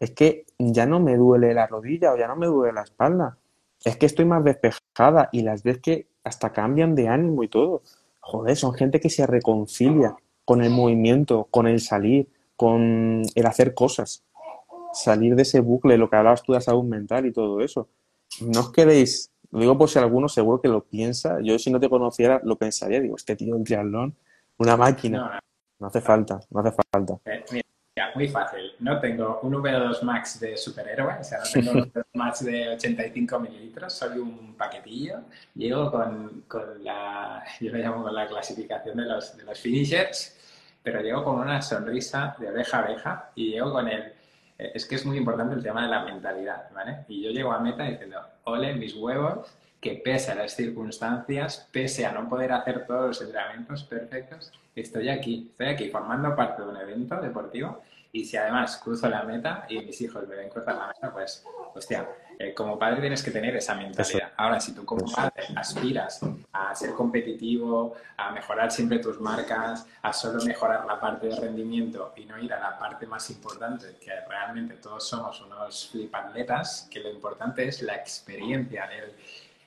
[0.00, 3.38] es que ya no me duele la rodilla o ya no me duele la espalda.
[3.84, 7.82] Es que estoy más despejada y las ves que hasta cambian de ánimo y todo.
[8.20, 13.74] Joder, son gente que se reconcilia con el movimiento, con el salir, con el hacer
[13.74, 14.24] cosas.
[14.92, 17.88] Salir de ese bucle, lo que hablabas tú de salud mental y todo eso.
[18.40, 21.38] No os quedéis, lo digo por si alguno seguro que lo piensa.
[21.42, 24.16] Yo si no te conociera lo pensaría, digo, este tío en triatlón,
[24.58, 25.40] una máquina.
[25.78, 27.18] No hace falta, no hace falta.
[27.26, 27.62] Eh,
[28.14, 28.72] muy fácil.
[28.80, 32.68] No tengo un V2 Max de superhéroe, o sea, no tengo un V2 Max de
[32.68, 35.20] 85 mililitros, soy un paquetillo.
[35.54, 40.36] Llego con, con la, yo lo llamo con la clasificación de los, de los finishers,
[40.82, 44.12] pero llego con una sonrisa de oreja a oreja y llego con el...
[44.58, 47.04] Eh, es que es muy importante el tema de la mentalidad, ¿vale?
[47.08, 52.04] Y yo llego a meta diciendo, ole, mis huevos, que pese a las circunstancias, pese
[52.04, 56.68] a no poder hacer todos los entrenamientos perfectos, estoy aquí, estoy aquí formando parte de
[56.68, 60.74] un evento deportivo y si además cruzo la meta y mis hijos me ven cruzar
[60.74, 64.32] la meta, pues, hostia, eh, como padre tienes que tener esa mentalidad.
[64.36, 66.20] Ahora, si tú como padre aspiras
[66.52, 72.12] a ser competitivo, a mejorar siempre tus marcas, a solo mejorar la parte de rendimiento
[72.16, 76.98] y no ir a la parte más importante, que realmente todos somos unos flipatletas, que
[76.98, 79.12] lo importante es la experiencia, el,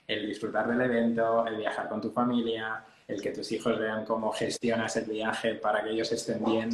[0.10, 4.32] el disfrutar del evento, el viajar con tu familia, el que tus hijos vean cómo
[4.32, 6.70] gestionas el viaje para que ellos estén bien.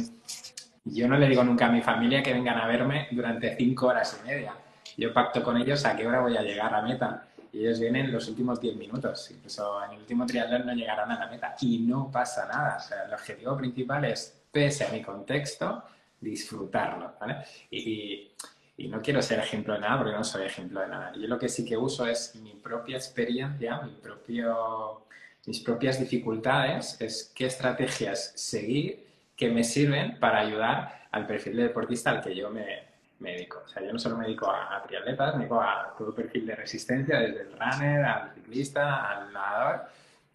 [0.84, 4.18] Yo no le digo nunca a mi familia que vengan a verme durante cinco horas
[4.22, 4.54] y media.
[4.96, 7.28] Yo pacto con ellos a qué hora voy a llegar a meta.
[7.52, 9.30] Y ellos vienen los últimos diez minutos.
[9.30, 11.56] Incluso en el último triatlón no llegarán a la meta.
[11.60, 12.78] Y no pasa nada.
[12.78, 15.82] O sea, el objetivo principal es, pese a mi contexto,
[16.20, 17.14] disfrutarlo.
[17.20, 17.36] ¿vale?
[17.70, 18.32] Y, y,
[18.78, 21.12] no quiero ser ejemplo de nada porque no soy ejemplo de nada.
[21.14, 25.06] Yo lo que sí que uso es mi propia experiencia, mi propio
[25.46, 31.62] mis propias dificultades, es qué estrategias seguir que me sirven para ayudar al perfil de
[31.64, 32.82] deportista al que yo me,
[33.20, 33.62] me dedico.
[33.64, 36.46] O sea, yo no solo me dedico a, a triatletas, me dedico a todo perfil
[36.46, 39.82] de resistencia, desde el runner al ciclista, al nadador,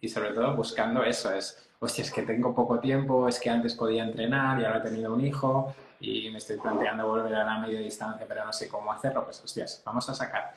[0.00, 3.74] y sobre todo buscando eso, es, hostia, es que tengo poco tiempo, es que antes
[3.74, 7.58] podía entrenar y ahora he tenido un hijo y me estoy planteando volver a la
[7.58, 10.52] media distancia, pero no sé cómo hacerlo, pues hostias, vamos a sacar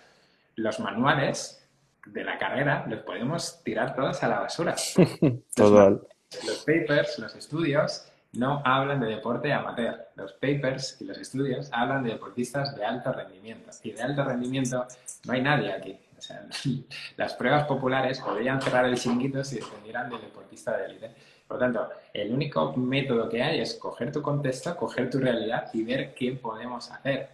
[0.56, 1.62] los manuales
[2.06, 4.76] de la carrera los podemos tirar todos a la basura.
[5.56, 6.02] Total.
[6.46, 10.08] Los, papers, los estudios, no hablan de deporte amateur.
[10.16, 13.72] Los papers y los estudios hablan de deportistas de alto rendimiento.
[13.84, 14.86] Y de alto rendimiento
[15.26, 15.98] no hay nadie aquí.
[16.18, 16.46] O sea,
[17.18, 21.12] las pruebas populares podrían cerrar el chinguito si dependieran del deportista de élite.
[21.48, 25.70] Por lo tanto, el único método que hay es coger tu contexto, coger tu realidad
[25.74, 27.30] y ver qué podemos hacer.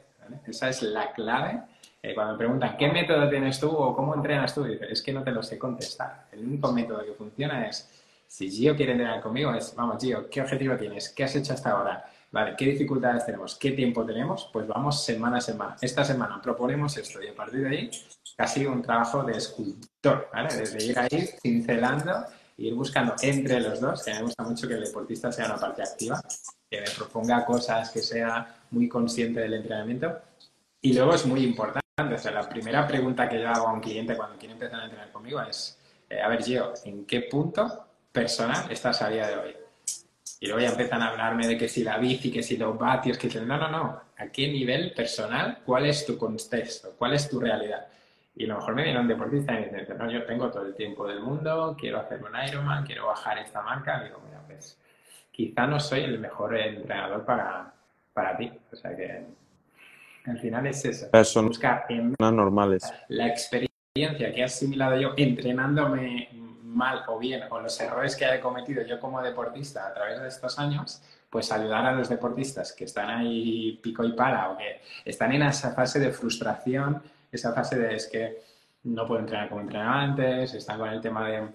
[0.45, 1.62] Esa es la clave
[2.04, 4.63] eh, cuando me preguntan, ¿qué método tienes tú o cómo entrenas tú?
[4.63, 6.26] Dices, es que no te lo sé contestar.
[6.32, 7.89] El único método que funciona es,
[8.28, 11.10] si Gio quiere entrenar conmigo, es, vamos, Gio, ¿qué objetivo tienes?
[11.10, 12.04] ¿Qué has hecho hasta ahora?
[12.32, 13.56] Vale, ¿qué dificultades tenemos?
[13.56, 14.50] ¿Qué tiempo tenemos?
[14.52, 15.76] Pues vamos semana a semana.
[15.80, 17.91] Esta semana proponemos esto y a partir de ahí
[18.36, 20.56] casi un trabajo de escultor, ¿vale?
[20.56, 22.26] Desde ir ahí cincelando
[22.67, 25.84] ir buscando entre los dos, que me gusta mucho que el deportista sea una parte
[25.84, 26.21] activa,
[26.69, 30.19] que me proponga cosas, que sea muy consciente del entrenamiento.
[30.82, 34.38] Y luego es muy importante la primera pregunta que yo hago a un cliente cuando
[34.38, 35.78] quiere empezar a entrenar conmigo es,
[36.10, 39.56] eh, a ver, Gio, ¿en qué punto personal estás a día de hoy?
[40.39, 43.17] Y luego ya empiezan a hablarme de que si la bici, que si los vatios,
[43.17, 45.60] que dicen, no, no, no, ¿a qué nivel personal?
[45.65, 46.95] ¿Cuál es tu contexto?
[46.97, 47.88] ¿Cuál es tu realidad?
[48.36, 50.65] Y a lo mejor me viene un deportista y me dice, no, yo tengo todo
[50.65, 54.04] el tiempo del mundo, quiero hacer un Ironman, quiero bajar esta marca.
[54.04, 54.80] digo, mira, pues
[55.32, 57.74] quizá no soy el mejor entrenador para,
[58.13, 58.52] para ti.
[58.72, 59.26] O sea que
[60.26, 61.10] al final es eso.
[61.12, 62.91] Personas buscar en normales.
[63.10, 66.30] la experiencia que he asimilado yo entrenándome
[66.63, 70.28] mal o bien o los errores que he cometido yo como deportista a través de
[70.28, 74.82] estos años, pues ayudar a los deportistas que están ahí pico y pala o que
[75.04, 78.41] están en esa fase de frustración, esa fase de es que
[78.84, 81.50] no puedo entrenar como entrenaba antes, están con el tema de,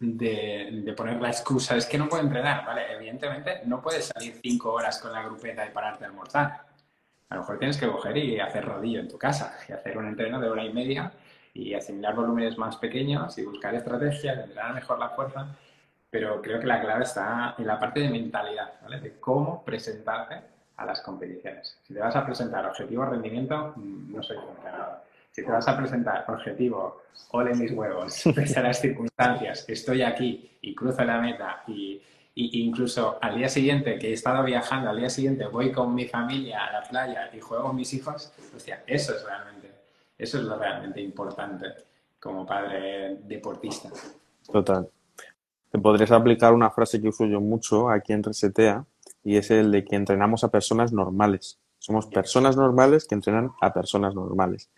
[0.00, 2.92] de, poner la excusa, es que no puedo entrenar, ¿vale?
[2.92, 6.66] Evidentemente no puedes salir cinco horas con la grupeta y pararte a almorzar.
[7.28, 10.08] A lo mejor tienes que coger y hacer rodillo en tu casa y hacer un
[10.08, 11.12] entreno de hora y media
[11.54, 15.56] y asimilar volúmenes más pequeños y buscar estrategias, entrenar mejor la fuerza,
[16.10, 19.00] pero creo que la clave está en la parte de mentalidad, ¿vale?
[19.00, 21.76] De cómo presentarte a las competiciones.
[21.86, 25.02] Si te vas a presentar objetivo rendimiento, mm, no soy entrenador.
[25.30, 30.50] Si te vas a presentar objetivo, ole mis huevos, pese a las circunstancias, estoy aquí
[30.62, 32.00] y cruzo la meta y,
[32.34, 36.06] y, incluso al día siguiente que he estado viajando, al día siguiente voy con mi
[36.06, 39.60] familia a la playa y juego con mis hijos, hostia, eso es realmente
[40.20, 41.66] eso es lo realmente importante
[42.20, 43.88] como padre deportista.
[44.52, 44.86] Total.
[45.70, 48.84] Te podrías aplicar una frase que uso yo mucho aquí en Resetea
[49.24, 51.58] y es el de que entrenamos a personas normales.
[51.78, 54.70] Somos personas normales que entrenan a personas normales.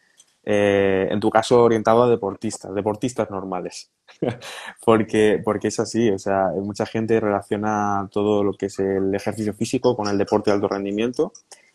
[0.45, 3.93] Eh, en tu caso orientado a deportistas, deportistas normales,
[4.85, 9.55] porque, porque es así, o sea, mucha gente relaciona todo lo que es el ejercicio
[9.55, 11.33] físico con el deporte de alto rendimiento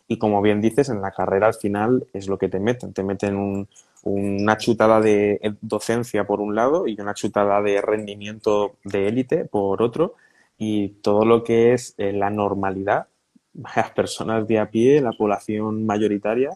[0.07, 2.93] y como bien dices, en la carrera al final es lo que te meten.
[2.93, 3.67] Te meten
[4.03, 9.81] una chutada de docencia por un lado y una chutada de rendimiento de élite por
[9.81, 10.15] otro.
[10.57, 13.07] Y todo lo que es eh, la normalidad,
[13.75, 16.51] las personas de a pie, la población mayoritaria,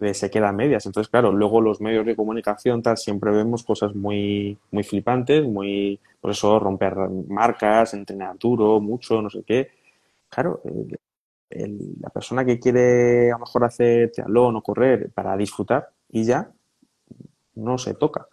[0.00, 0.86] eh, se queda medias.
[0.86, 6.00] Entonces, claro, luego los medios de comunicación tal siempre vemos cosas muy, muy flipantes, muy,
[6.20, 6.94] por eso romper
[7.28, 9.70] marcas, entrenar duro, mucho, no sé qué.
[10.28, 10.62] Claro,
[11.50, 11.68] eh,
[12.00, 16.50] la persona que quiere a lo mejor hacer triatlón o correr para disfrutar y ya
[17.54, 18.26] no se toca.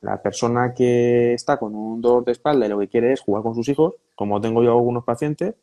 [0.00, 3.42] La persona que está con un dolor de espalda y lo que quiere es jugar
[3.42, 5.54] con sus hijos, como tengo yo algunos pacientes,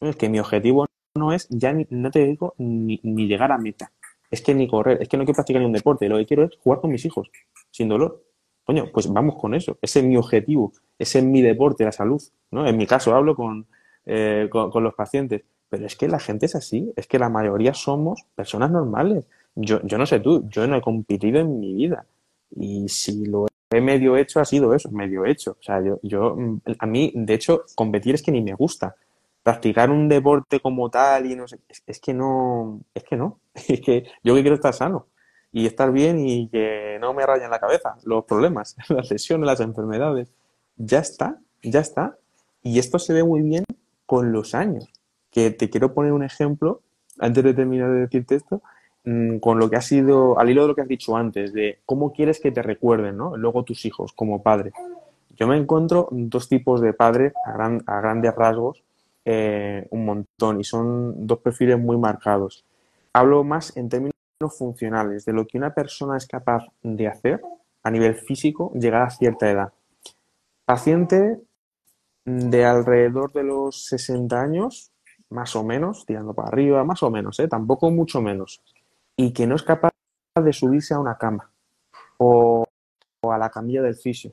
[0.00, 3.92] es que mi objetivo no es, ya ni, no te digo, ni, llegar a meta.
[4.30, 6.44] Es que ni correr, es que no quiero practicar ni un deporte, lo que quiero
[6.44, 7.30] es jugar con mis hijos,
[7.70, 8.24] sin dolor.
[8.64, 9.78] Coño, pues vamos con eso.
[9.82, 12.22] Ese es mi objetivo, ese es mi deporte, la salud.
[12.50, 12.66] ¿no?
[12.66, 13.66] En mi caso hablo con,
[14.06, 15.42] eh, con los pacientes
[15.74, 19.26] pero es que la gente es así, es que la mayoría somos personas normales.
[19.56, 22.06] Yo, yo no sé tú, yo no he competido en mi vida.
[22.54, 25.52] Y si lo he medio hecho, ha sido eso, medio hecho.
[25.52, 28.94] O sea, yo, yo, mm, a mí, de hecho, competir es que ni me gusta.
[29.42, 33.40] Practicar un deporte como tal y no sé, es, que no, es que no.
[33.68, 35.06] Es que yo que quiero estar sano
[35.52, 39.60] y estar bien y que no me rayen la cabeza los problemas, las lesiones, las
[39.60, 40.32] enfermedades.
[40.76, 42.18] Ya está, ya está.
[42.62, 43.64] Y esto se ve muy bien
[44.06, 44.88] con los años
[45.30, 46.80] que te quiero poner un ejemplo,
[47.18, 48.62] antes de terminar de decirte esto,
[49.04, 51.78] mm, con lo que ha sido, al hilo de lo que has dicho antes, de
[51.86, 53.36] cómo quieres que te recuerden, ¿no?
[53.36, 54.72] Luego tus hijos como padre.
[55.36, 58.82] Yo me encuentro dos tipos de padres a, grandes rasgos,
[59.24, 62.64] eh, un montón, y son dos perfiles muy marcados.
[63.12, 64.14] Hablo más en términos
[64.56, 67.40] funcionales, de lo que una persona es capaz de hacer
[67.82, 69.72] a nivel físico llegar a cierta edad.
[70.64, 71.40] Paciente
[72.24, 74.90] de alrededor de los 60 años,
[75.30, 77.48] más o menos, tirando para arriba, más o menos, ¿eh?
[77.48, 78.62] tampoco mucho menos,
[79.16, 79.90] y que no es capaz
[80.42, 81.50] de subirse a una cama
[82.18, 82.66] o,
[83.22, 84.32] a la camilla del fisio.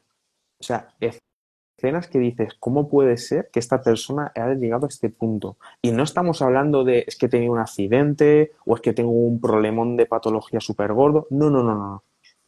[0.60, 5.10] O sea, escenas que dices, ¿cómo puede ser que esta persona haya llegado a este
[5.10, 5.58] punto?
[5.82, 9.12] Y no estamos hablando de es que he tenido un accidente o es que tengo
[9.12, 11.28] un problemón de patología súper gordo.
[11.30, 12.04] No, no, no, no.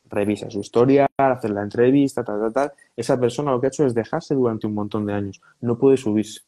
[0.09, 2.71] Revisa su historia, hacer la entrevista, tal, tal, tal.
[2.95, 5.41] Esa persona lo que ha hecho es dejarse durante un montón de años.
[5.61, 6.41] No puede subirse.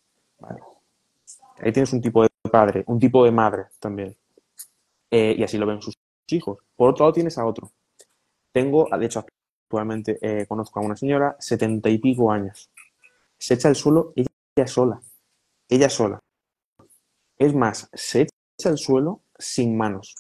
[1.59, 4.15] Ahí tienes un tipo de padre, un tipo de madre también.
[5.12, 5.95] Eh, y así lo ven sus
[6.28, 6.60] hijos.
[6.76, 7.72] Por otro lado tienes a otro.
[8.51, 9.26] Tengo, de hecho,
[9.68, 12.70] actualmente eh, conozco a una señora, setenta y pico años.
[13.38, 15.01] Se echa al suelo ella sola.
[15.70, 16.20] Ella sola.
[17.38, 20.16] Es más, se echa al suelo sin manos.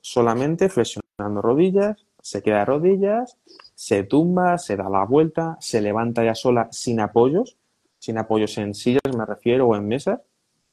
[0.00, 3.38] Solamente flexionando rodillas, se queda rodillas,
[3.74, 7.56] se tumba, se da la vuelta, se levanta ya sola sin apoyos,
[7.98, 10.20] sin apoyos en sillas me refiero o en mesas,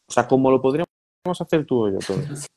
[0.07, 0.87] o sea, ¿cómo lo podríamos
[1.25, 2.17] hacer tú o yo todo.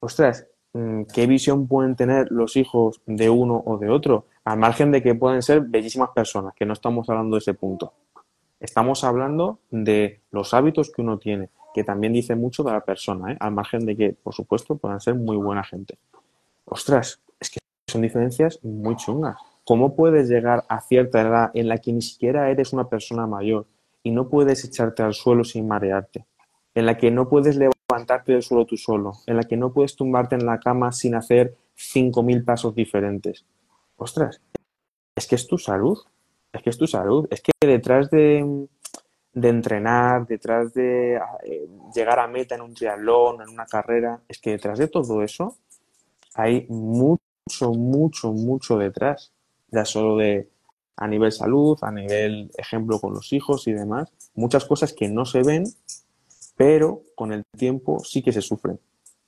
[0.00, 4.26] Ostras, mm, ¿qué visión pueden tener los hijos de uno o de otro?
[4.44, 7.92] Al margen de que pueden ser bellísimas personas, que no estamos hablando de ese punto.
[8.58, 13.32] Estamos hablando de los hábitos que uno tiene, que también dice mucho de la persona,
[13.32, 13.36] ¿eh?
[13.40, 15.98] al margen de que, por supuesto, puedan ser muy buena gente.
[16.64, 19.36] Ostras, es que son diferencias muy chungas.
[19.64, 23.66] ¿Cómo puedes llegar a cierta edad en la que ni siquiera eres una persona mayor
[24.02, 26.24] y no puedes echarte al suelo sin marearte,
[26.74, 27.56] en la que no puedes
[27.90, 31.14] levantarte del suelo tú solo, en la que no puedes tumbarte en la cama sin
[31.14, 33.44] hacer 5.000 pasos diferentes.
[33.96, 34.40] Ostras,
[35.16, 35.98] es que es tu salud,
[36.52, 38.68] es que es tu salud, es que detrás de,
[39.32, 44.38] de entrenar, detrás de eh, llegar a meta en un triatlón, en una carrera, es
[44.38, 45.56] que detrás de todo eso
[46.34, 49.32] hay mucho, mucho, mucho detrás,
[49.68, 50.48] ya solo de
[50.96, 55.24] a nivel salud, a nivel ejemplo con los hijos y demás, muchas cosas que no
[55.24, 55.64] se ven,
[56.56, 58.78] pero con el tiempo sí que se sufren.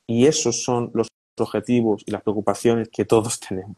[0.06, 1.08] Y esos son los
[1.38, 3.76] objetivos y las preocupaciones que todos tenemos.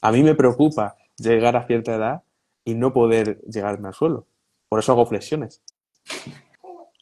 [0.00, 2.22] A mí me preocupa llegar a cierta edad
[2.64, 4.26] y no poder llegarme al suelo.
[4.68, 5.62] Por eso hago flexiones.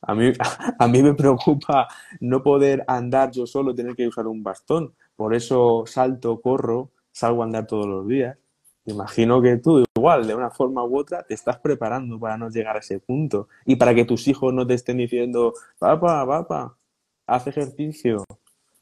[0.03, 0.32] A mí,
[0.78, 1.88] a mí me preocupa
[2.20, 4.95] no poder andar yo solo, tener que usar un bastón.
[5.16, 8.36] Por eso salto, corro, salgo a andar todos los días.
[8.86, 12.81] Imagino que tú, de una forma u otra, te estás preparando para no llegar a
[12.81, 13.49] ese punto.
[13.65, 16.77] Y para que tus hijos no te estén diciendo, papá, papá,
[17.27, 18.23] haz ejercicio,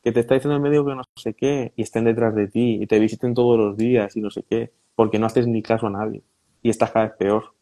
[0.03, 2.83] que te está diciendo en medio que no sé qué, y estén detrás de ti,
[2.83, 5.87] y te visiten todos los días, y no sé qué, porque no haces ni caso
[5.87, 6.23] a nadie.
[6.61, 7.55] Y estás cada vez peor.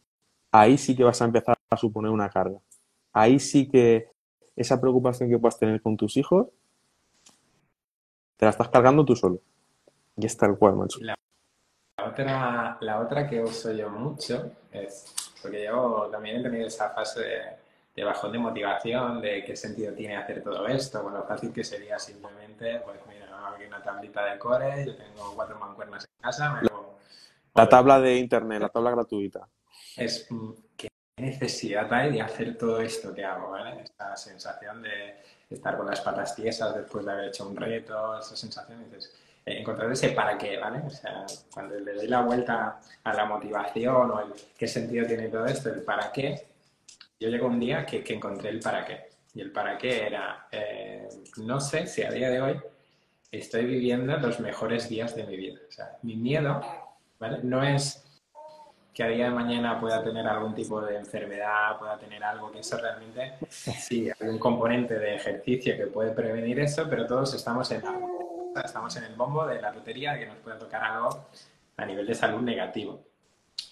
[0.51, 2.59] Ahí sí que vas a empezar a suponer una carga.
[3.13, 4.07] Ahí sí que
[4.55, 6.47] esa preocupación que puedas tener con tus hijos,
[8.37, 9.39] te la estás cargando tú solo.
[10.17, 10.99] Y es tal cual, macho.
[12.05, 17.57] Otra, la otra que uso yo mucho es, porque yo también he tenido esa fase
[17.95, 21.99] de, bajón de motivación, de qué sentido tiene hacer todo esto, bueno, fácil que sería
[21.99, 26.69] simplemente, pues mira, aquí una tablita de core, yo tengo cuatro mancuernas en casa, me
[27.53, 29.47] La tabla de internet, la tabla gratuita.
[29.95, 33.83] Es, mm, ¿qué necesidad hay de hacer todo esto que hago, ¿vale?
[33.83, 35.17] Esta sensación de
[35.49, 39.13] estar con las patas tiesas después de haber hecho un reto, esa sensación, dices,
[39.45, 40.81] encontrar ese para qué, ¿vale?
[40.85, 45.29] O sea, cuando le doy la vuelta a la motivación o el qué sentido tiene
[45.29, 46.47] todo esto, el para qué,
[47.19, 49.09] yo llego un día que, que encontré el para qué.
[49.33, 52.59] Y el para qué era, eh, no sé si a día de hoy
[53.31, 55.59] estoy viviendo los mejores días de mi vida.
[55.67, 56.61] O sea, mi miedo,
[57.17, 57.39] ¿vale?
[57.43, 58.03] No es
[58.93, 62.59] que a día de mañana pueda tener algún tipo de enfermedad, pueda tener algo que
[62.59, 67.71] eso realmente, sí, hay un componente de ejercicio que puede prevenir eso, pero todos estamos
[67.71, 67.81] en
[68.59, 71.27] estamos en el bombo de la lotería de que nos pueda tocar algo
[71.77, 73.03] a nivel de salud negativo.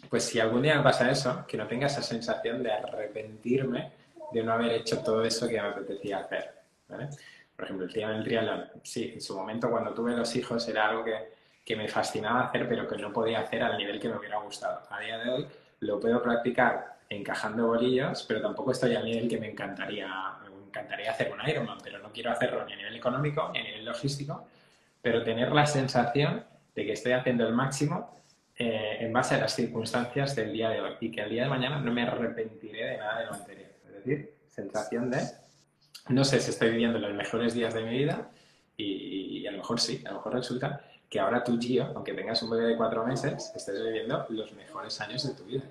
[0.09, 3.91] Pues si algún día me pasa eso, que no tenga esa sensación de arrepentirme
[4.31, 6.53] de no haber hecho todo eso que me apetecía hacer.
[6.87, 8.69] Por ejemplo, el tema del triatlón.
[8.83, 11.33] Sí, en su momento cuando tuve los hijos era algo que,
[11.65, 14.81] que me fascinaba hacer, pero que no podía hacer al nivel que me hubiera gustado.
[14.89, 15.47] A día de hoy
[15.81, 20.07] lo puedo practicar encajando bolillos, pero tampoco estoy al nivel que me encantaría,
[20.43, 23.63] me encantaría hacer un Ironman, pero no quiero hacerlo ni a nivel económico ni a
[23.63, 24.47] nivel logístico,
[25.01, 26.43] pero tener la sensación
[26.75, 28.19] de que estoy haciendo el máximo
[28.57, 31.49] eh, en base a las circunstancias del día de hoy y que el día de
[31.49, 33.69] mañana no me arrepentiré de nada de lo anterior.
[33.85, 35.21] Es decir, sensación de,
[36.09, 38.29] no sé si estoy viviendo los mejores días de mi vida
[38.75, 42.41] y, a lo mejor sí, a lo mejor resulta que ahora tú, Gio, aunque tengas
[42.43, 45.63] un bebé de cuatro meses, estés viviendo los mejores años de tu vida.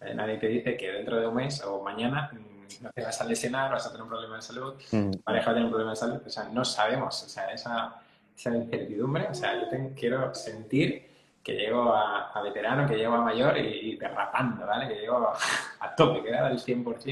[0.00, 3.20] Eh, nadie te dice que dentro de un mes o mañana mm, no te vas
[3.20, 5.18] a lesionar, vas a tener un problema de salud, mm.
[5.22, 6.20] pareja va a tener un problema de salud.
[6.24, 7.22] O sea, no sabemos.
[7.22, 8.02] O sea, esa,
[8.42, 9.26] esa incertidumbre.
[9.30, 11.10] O sea, yo quiero sentir
[11.42, 14.88] que llego a, veterano, que llego a mayor y, derrapando, ¿vale?
[14.88, 15.32] Que llego
[15.80, 17.04] a, tope, que he dado el 100%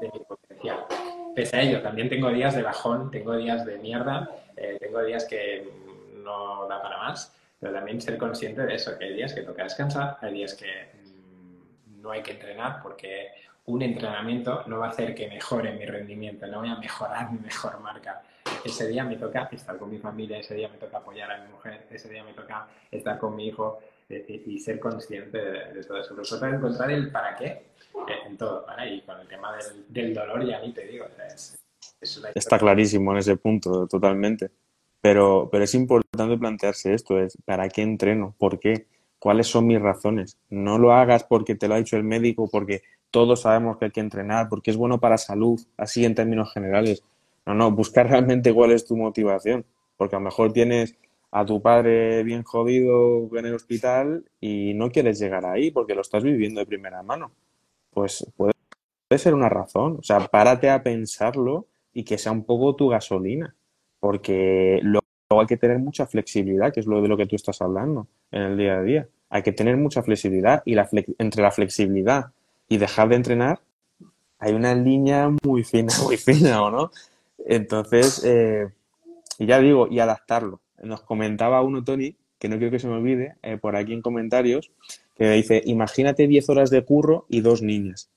[0.00, 0.84] de mi potencial.
[1.34, 5.26] Pese a ello, también tengo días de bajón, tengo días de mierda, eh, tengo días
[5.26, 5.68] que
[6.24, 9.64] no da para más, pero también ser consciente de eso, que hay días que toca
[9.64, 13.32] descansar, hay días que mm, no hay que entrenar porque
[13.66, 17.38] un entrenamiento no va a hacer que mejore mi rendimiento, no voy a mejorar mi
[17.40, 18.22] mejor marca
[18.66, 21.50] ese día me toca estar con mi familia, ese día me toca apoyar a mi
[21.50, 25.98] mujer, ese día me toca estar con mi hijo eh, y, ser consciente de, todo
[26.00, 26.14] eso.
[26.14, 27.62] Pero sobre encontrar el para qué eh,
[28.26, 28.94] en todo, ¿vale?
[28.94, 29.56] Y con el tema
[29.88, 31.06] del, dolor ya ni te digo.
[32.34, 34.50] Está clarísimo en ese punto, totalmente.
[35.00, 38.34] Pero, pero es importante plantearse esto, es ¿para qué entreno?
[38.38, 38.86] ¿Por qué?
[39.18, 40.38] ¿Cuáles son mis razones?
[40.50, 43.90] No lo hagas porque te lo ha dicho el médico, porque todos sabemos que hay
[43.92, 47.02] que entrenar, porque es bueno para salud, así en términos generales
[47.46, 49.64] no, no, buscar realmente cuál es tu motivación,
[49.96, 50.96] porque a lo mejor tienes
[51.30, 56.00] a tu padre bien jodido en el hospital y no quieres llegar ahí porque lo
[56.00, 57.30] estás viviendo de primera mano.
[57.92, 58.52] Pues puede,
[59.16, 63.54] ser una razón, o sea, párate a pensarlo y que sea un poco tu gasolina,
[64.00, 67.62] porque luego hay que tener mucha flexibilidad, que es lo de lo que tú estás
[67.62, 69.08] hablando en el día a día.
[69.30, 70.88] Hay que tener mucha flexibilidad y la
[71.18, 72.32] entre la flexibilidad
[72.68, 73.60] y dejar de entrenar
[74.38, 76.90] hay una línea muy fina, muy fina, ¿o no?
[77.46, 78.68] Entonces, eh,
[79.38, 80.60] ya digo, y adaptarlo.
[80.82, 84.02] Nos comentaba uno, Tony, que no quiero que se me olvide, eh, por aquí en
[84.02, 84.72] comentarios,
[85.14, 88.10] que dice, imagínate 10 horas de curro y dos niñas.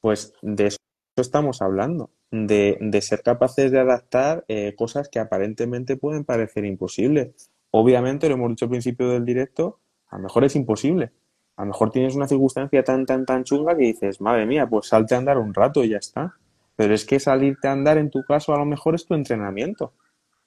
[0.00, 0.78] Pues de eso
[1.16, 7.50] estamos hablando, de, de ser capaces de adaptar eh, cosas que aparentemente pueden parecer imposibles.
[7.70, 9.78] Obviamente, lo hemos dicho al principio del directo,
[10.08, 11.12] a lo mejor es imposible.
[11.56, 14.88] A lo mejor tienes una circunstancia tan, tan, tan chunga que dices, madre mía, pues
[14.88, 16.34] salte a andar un rato y ya está.
[16.80, 19.92] Pero es que salirte a andar en tu caso a lo mejor es tu entrenamiento.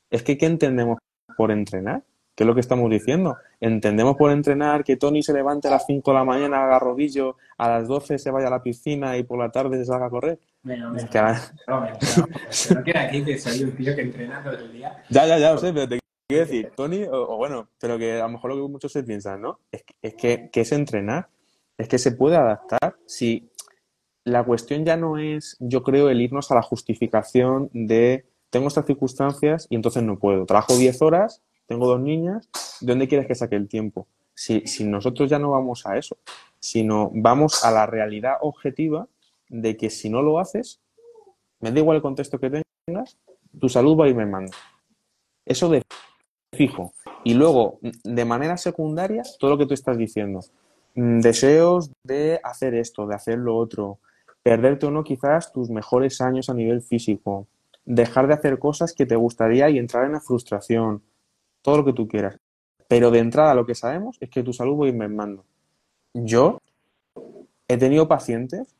[0.10, 0.98] Es que, ¿qué entendemos
[1.38, 2.02] por entrenar?
[2.34, 3.38] ¿Qué es lo que estamos diciendo?
[3.60, 7.38] Entendemos por entrenar que Tony se levante a las 5 de la mañana, haga rodillo,
[7.56, 10.10] a las 12 se vaya a la piscina y por la tarde se salga a
[10.10, 10.40] correr.
[10.64, 11.54] Menos, menos.
[11.68, 15.04] No, no, queda aquí que soy un tío que entrena todo el día.
[15.12, 18.24] Ya, ya, ya lo sé, pero te quiero decir, Tony, o, bueno, pero que a
[18.24, 19.60] lo mejor lo que muchos se piensan, ¿no?
[19.72, 21.30] Es, es que, que es entrenar,
[21.78, 22.96] es que se puede adaptar.
[23.06, 23.52] Si
[24.26, 28.86] la cuestión ya no es, yo creo, el irnos a la justificación de tengo estas
[28.86, 30.46] circunstancias y entonces no puedo.
[30.46, 32.50] Trabajo 10 horas tengo dos niñas,
[32.82, 34.08] ¿de dónde quieres que saque el tiempo?
[34.34, 36.18] Si, si nosotros ya no vamos a eso,
[36.60, 39.08] sino vamos a la realidad objetiva
[39.50, 40.82] de que si no lo haces,
[41.60, 43.18] me da igual el contexto que tengas,
[43.60, 44.52] tu salud va a ir mermando.
[45.46, 45.84] Eso de
[46.54, 46.94] fijo.
[47.24, 50.42] Y luego, de manera secundaria, todo lo que tú estás diciendo.
[50.96, 54.00] Mm, deseos de hacer esto, de hacer lo otro,
[54.44, 57.48] perderte o no quizás tus mejores años a nivel físico,
[57.86, 61.02] dejar de hacer cosas que te gustaría y entrar en la frustración,
[61.62, 62.38] todo lo que tú quieras.
[62.88, 65.46] Pero de entrada lo que sabemos es que tu salud va a mermando.
[66.14, 66.60] Yo
[67.68, 68.76] he tenido pacientes,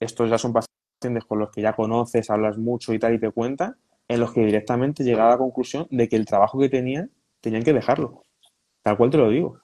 [0.00, 3.30] estos ya son pacientes con los que ya conoces, hablas mucho y tal y te
[3.30, 3.76] cuentan,
[4.08, 7.62] en los que directamente llegaba a la conclusión de que el trabajo que tenían tenían
[7.62, 8.22] que dejarlo.
[8.82, 9.60] Tal cual te lo digo.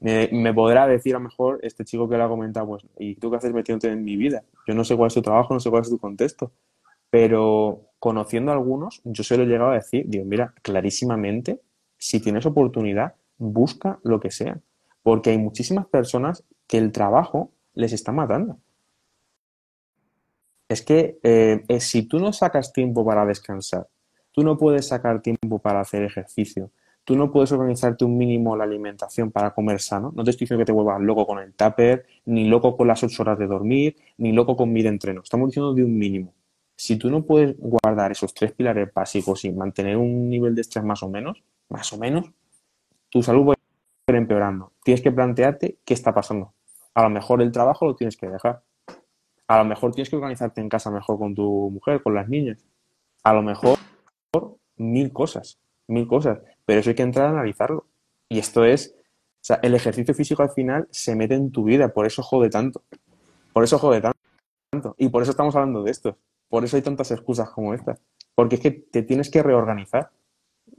[0.00, 3.30] Me, podrá decir a lo mejor este chico que lo ha comentado, pues, ¿y tú
[3.30, 4.44] qué haces metiéndote en mi vida?
[4.66, 6.52] Yo no sé cuál es tu trabajo, no sé cuál es tu contexto.
[7.10, 11.60] Pero conociendo a algunos, yo se lo he llegado a decir, digo, mira, clarísimamente,
[11.96, 14.60] si tienes oportunidad, busca lo que sea.
[15.02, 18.58] Porque hay muchísimas personas que el trabajo les está matando.
[20.68, 23.88] Es que eh, si tú no sacas tiempo para descansar,
[24.32, 26.70] tú no puedes sacar tiempo para hacer ejercicio,
[27.08, 30.12] tú no puedes organizarte un mínimo la alimentación para comer sano.
[30.14, 33.02] No te estoy diciendo que te vuelvas loco con el tupper, ni loco con las
[33.02, 35.22] ocho horas de dormir, ni loco con mi entreno.
[35.22, 36.34] Estamos diciendo de un mínimo
[36.76, 40.84] si tú no puedes guardar esos tres pilares básicos y mantener un nivel de estrés
[40.84, 42.30] más o menos, más o menos,
[43.08, 44.72] tu salud va a ir empeorando.
[44.84, 46.52] Tienes que plantearte qué está pasando.
[46.92, 48.62] A lo mejor el trabajo lo tienes que dejar.
[49.48, 52.64] A lo mejor tienes que organizarte en casa mejor con tu mujer, con las niñas.
[53.24, 53.78] A lo mejor
[54.76, 56.38] mil cosas, mil cosas.
[56.68, 57.86] Pero eso hay que entrar a analizarlo.
[58.28, 61.94] Y esto es, o sea, el ejercicio físico al final se mete en tu vida,
[61.94, 62.82] por eso jode tanto.
[63.54, 64.94] Por eso jode tanto.
[64.98, 66.18] Y por eso estamos hablando de esto.
[66.46, 67.98] Por eso hay tantas excusas como esta.
[68.34, 70.10] Porque es que te tienes que reorganizar.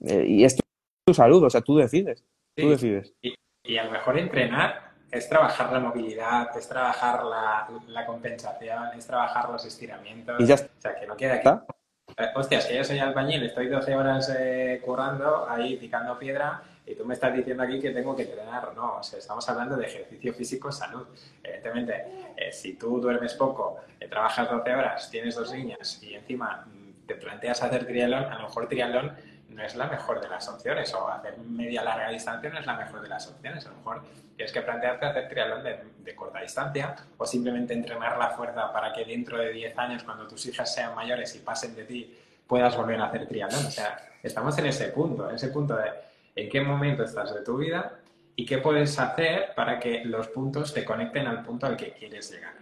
[0.06, 2.24] Eh, y esto es tu salud, o sea, tú decides.
[2.56, 3.16] Tú decides.
[3.24, 9.50] Y, a lo mejor entrenar es trabajar la movilidad, es trabajar la, compensación, es trabajar
[9.50, 10.40] los estiramientos.
[10.40, 11.74] Y ya O sea, que no queda aquí.
[12.20, 16.94] Eh, hostias, que yo soy albañil, estoy 12 horas eh, currando, ahí picando piedra, y
[16.94, 18.76] tú me estás diciendo aquí que tengo que entrenar.
[18.76, 21.08] No, o sea, estamos hablando de ejercicio físico, salud.
[21.42, 23.78] Evidentemente, eh, si tú duermes poco,
[24.10, 28.48] trabajas 12 horas, tienes dos niñas y encima mm, te planteas hacer triatlón, a lo
[28.50, 29.14] mejor triatlón
[29.60, 32.78] no es la mejor de las opciones, o hacer media larga distancia no es la
[32.78, 33.66] mejor de las opciones.
[33.66, 34.04] A lo mejor
[34.36, 39.06] tienes que plantearte hacer triatlón de, corta distancia o simplemente entrenar la fuerza para que
[39.06, 43.00] dentro de 10 años, cuando tus hijas sean mayores y pasen de ti, puedas volver
[43.00, 43.66] a hacer triatlón.
[43.66, 45.92] O sea, estamos en ese punto, en ese punto de
[46.36, 48.00] en qué momento estás de tu vida
[48.36, 52.32] y qué puedes hacer para que los puntos te conecten al punto al que quieres
[52.32, 52.54] llegar.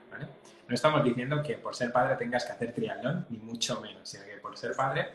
[0.67, 4.25] No estamos diciendo que por ser padre tengas que hacer triatlón, ni mucho menos, sino
[4.25, 5.07] que por ser padre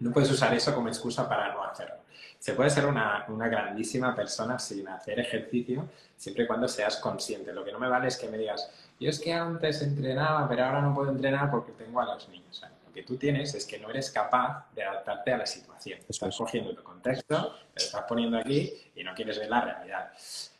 [0.00, 1.96] no puedes usar eso como excusa para no hacerlo.
[2.38, 7.52] Se puede ser una, una, grandísima persona sin hacer ejercicio, siempre y cuando seas consciente.
[7.52, 8.70] Lo que no me vale es que me digas,
[9.00, 12.62] yo es que antes entrenaba, pero ahora no puedo entrenar porque tengo a los niños.
[12.86, 16.00] Lo que tú tienes es que no eres capaz de adaptarte a la situación.
[16.08, 20.12] Estás cogiendo tu contexto, te estás poniendo aquí y no quieres ver la realidad.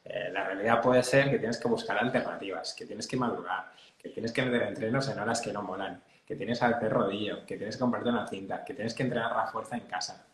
[0.05, 4.11] Eh, la realidad puede ser que tienes que buscar alternativas, que tienes que madrugar, que
[4.11, 7.77] tienes que meter entrenos en horas que no molan, que tienes hacer rodillo, que tienes
[7.77, 10.27] que comprarte una cinta, que tienes que entrenar la fuerza en casa.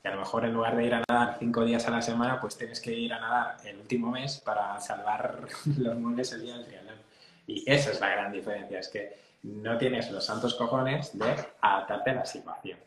[0.00, 2.40] Que a lo mejor en lugar de ir a nadar cinco días a la semana,
[2.40, 5.46] pues tienes que ir a nadar el último mes para salvar
[5.78, 6.98] los muebles el día del triatlón.
[7.46, 12.10] Y esa es la gran diferencia, es que no tienes los santos cojones de adaptarte
[12.10, 12.78] a la situación.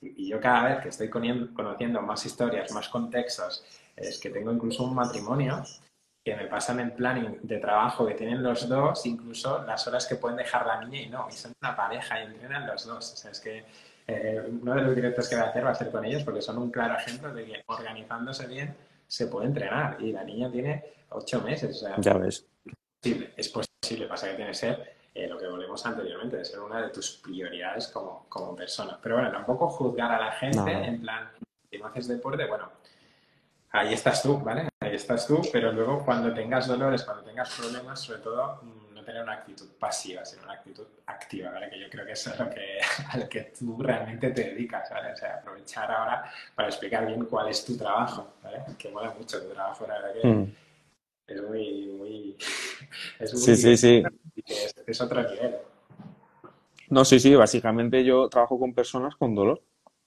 [0.00, 3.64] Y yo cada vez que estoy conociendo más historias, más contextos,
[3.96, 5.64] es que tengo incluso un matrimonio
[6.28, 10.16] que me pasan el planning de trabajo que tienen los dos, incluso las horas que
[10.16, 13.14] pueden dejar la niña y no, y son una pareja y entrenan los dos.
[13.14, 13.64] O sea, es que
[14.06, 16.42] eh, uno de los directos que voy a hacer va a ser con ellos porque
[16.42, 18.76] son un claro ejemplo de que organizándose bien
[19.06, 21.82] se puede entrenar y la niña tiene ocho meses.
[21.98, 22.46] ya ves.
[23.02, 26.82] Es posible, pasa que tiene que ser eh, lo que volvemos anteriormente, de ser una
[26.82, 28.98] de tus prioridades como, como persona.
[29.02, 31.30] Pero bueno, tampoco juzgar a la gente en plan,
[31.70, 32.70] si no haces deporte, bueno,
[33.70, 34.68] ahí estás tú, ¿vale?
[34.88, 39.04] Ahí estás tú, pero luego cuando tengas dolores, cuando tengas problemas, sobre todo, mm, no
[39.04, 41.68] tener una actitud pasiva, sino una actitud activa, ¿vale?
[41.70, 42.78] Que yo creo que eso es lo que,
[43.12, 45.12] al que tú realmente te dedicas, ¿vale?
[45.12, 48.62] O sea, aprovechar ahora para explicar bien cuál es tu trabajo, ¿vale?
[48.78, 50.26] Que mola mucho tu trabajo, la verdad que...
[50.28, 50.52] Mm
[51.28, 52.36] es muy, muy,
[53.20, 54.02] es muy sí, sí, sí.
[54.86, 55.56] Es, otro nivel.
[56.88, 59.62] No, sí, sí, básicamente yo trabajo con personas con dolor,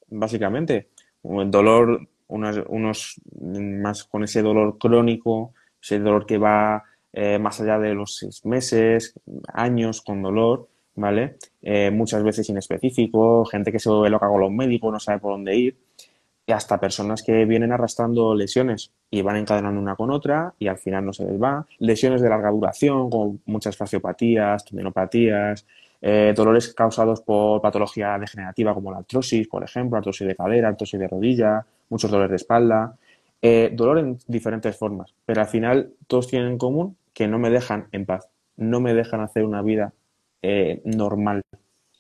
[0.07, 0.89] básicamente.
[1.23, 7.59] El dolor, unos, unos más con ese dolor crónico, ese dolor que va eh, más
[7.61, 9.13] allá de los seis meses,
[9.53, 11.37] años con dolor, ¿vale?
[11.61, 15.33] Eh, muchas veces inespecífico, gente que se vuelve loca con los médicos, no sabe por
[15.33, 15.77] dónde ir
[16.47, 21.05] hasta personas que vienen arrastrando lesiones y van encadenando una con otra y al final
[21.05, 21.65] no se les va.
[21.79, 25.65] Lesiones de larga duración, con muchas fasciopatías, tendinopatías,
[26.01, 30.99] eh, dolores causados por patología degenerativa como la artrosis, por ejemplo, artrosis de cadera, artrosis
[30.99, 32.97] de rodilla, muchos dolores de espalda.
[33.43, 37.49] Eh, dolor en diferentes formas, pero al final todos tienen en común que no me
[37.49, 39.93] dejan en paz, no me dejan hacer una vida
[40.43, 41.41] eh, normal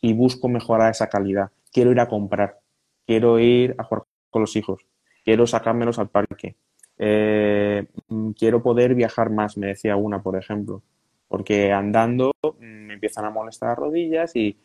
[0.01, 1.49] y busco mejorar esa calidad.
[1.71, 2.59] Quiero ir a comprar,
[3.07, 4.85] quiero ir a jugar con los hijos,
[5.25, 6.55] quiero sacármelos al parque,
[6.99, 10.83] eh, mm, quiero poder viajar más, me decía una, por ejemplo,
[11.31, 14.55] porque andando mm, me empiezan a molestar las rodillas y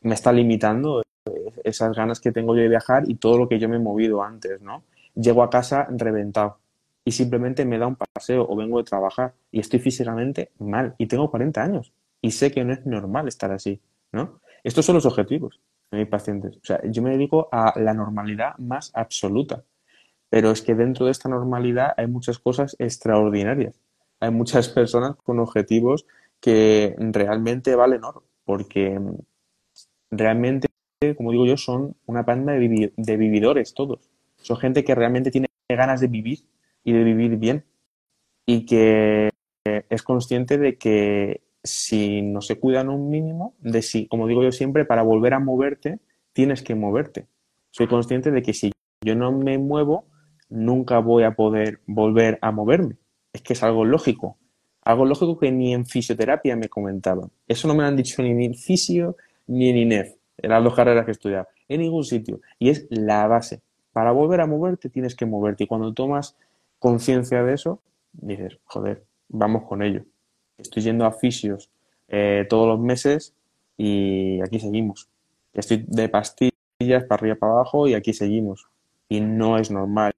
[0.00, 1.02] me está limitando
[1.62, 4.22] esas ganas que tengo yo de viajar y todo lo que yo me he movido
[4.22, 4.82] antes, ¿no?
[5.14, 6.58] Llego a casa reventado
[7.04, 11.06] y simplemente me da un paseo o vengo de trabajar y estoy físicamente mal y
[11.06, 14.40] tengo 40 años y sé que no es normal estar así, ¿no?
[14.64, 15.60] Estos son los objetivos
[15.94, 16.56] mis pacientes.
[16.56, 19.62] O sea, yo me dedico a la normalidad más absoluta.
[20.28, 23.80] Pero es que dentro de esta normalidad hay muchas cosas extraordinarias.
[24.24, 26.06] Hay muchas personas con objetivos
[26.40, 28.24] que realmente valen oro.
[28.44, 28.98] Porque
[30.10, 30.68] realmente,
[31.16, 34.10] como digo yo, son una panda de, de vividores todos.
[34.36, 36.40] Son gente que realmente tiene ganas de vivir
[36.82, 37.64] y de vivir bien.
[38.46, 39.30] Y que
[39.64, 44.52] es consciente de que si no se cuidan un mínimo, de si, como digo yo
[44.52, 46.00] siempre, para volver a moverte,
[46.32, 47.26] tienes que moverte.
[47.70, 48.72] Soy consciente de que si
[49.02, 50.06] yo no me muevo,
[50.48, 52.96] nunca voy a poder volver a moverme.
[53.34, 54.38] Es que es algo lógico.
[54.82, 57.30] Algo lógico que ni en fisioterapia me comentaban.
[57.46, 59.16] Eso no me lo han dicho ni en fisio
[59.46, 62.40] ni en INEF, en las dos carreras que he estudiado, en ningún sitio.
[62.58, 63.60] Y es la base.
[63.92, 65.64] Para volver a moverte tienes que moverte.
[65.64, 66.36] Y cuando tomas
[66.78, 67.80] conciencia de eso,
[68.12, 70.04] dices, joder, vamos con ello.
[70.58, 71.70] Estoy yendo a fisios
[72.08, 73.34] eh, todos los meses
[73.76, 75.08] y aquí seguimos.
[75.52, 78.68] Estoy de pastillas para arriba para abajo y aquí seguimos.
[79.08, 80.12] Y no es normal.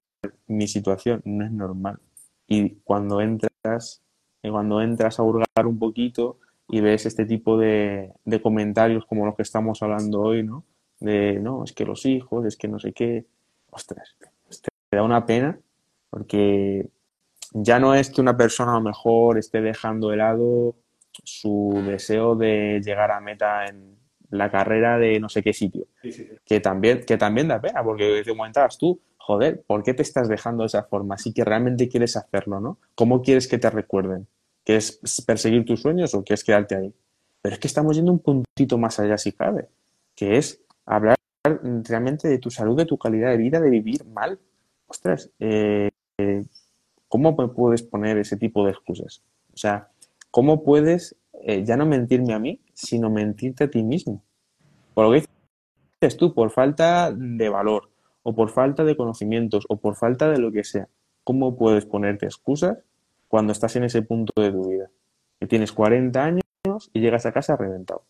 [0.47, 1.99] Mi situación no es normal.
[2.47, 4.01] Y cuando entras,
[4.41, 6.39] y cuando entras a hurgar un poquito
[6.69, 10.63] y ves este tipo de, de comentarios como los que estamos hablando hoy, ¿no?
[10.99, 13.25] De, no, es que los hijos, es que no sé qué.
[13.69, 14.15] Ostras,
[14.89, 15.59] te da una pena
[16.09, 16.89] porque
[17.51, 20.75] ya no es que una persona a lo mejor esté dejando de lado
[21.23, 23.97] su deseo de llegar a meta en
[24.29, 25.87] la carrera de no sé qué sitio.
[26.45, 30.29] Que, también, que también da pena, porque te comentabas tú, joder, ¿por qué te estás
[30.29, 31.17] dejando de esa forma?
[31.17, 32.77] Si que realmente quieres hacerlo, ¿no?
[32.95, 34.25] ¿Cómo quieres que te recuerden?
[34.63, 36.93] ¿Quieres perseguir tus sueños o quieres quedarte ahí?
[37.41, 39.67] Pero es que estamos yendo un puntito más allá si cabe,
[40.15, 41.17] que es hablar
[41.83, 44.39] realmente de tu salud, de tu calidad de vida, de vivir mal.
[44.87, 45.89] Ostras, eh,
[47.09, 49.21] ¿Cómo puedes poner ese tipo de excusas?
[49.53, 49.89] O sea,
[50.31, 54.23] ¿cómo puedes eh, ya no mentirme a mí, sino mentirte a ti mismo?
[54.93, 55.27] Por lo que
[56.01, 57.89] dices tú, por falta de valor,
[58.27, 60.89] o por falta de conocimientos, o por falta de lo que sea.
[61.23, 62.77] ¿Cómo puedes ponerte excusas
[63.29, 64.91] cuando estás en ese punto de tu vida?
[65.39, 66.43] Que tienes 40 años
[66.91, 68.03] y llegas a casa reventado.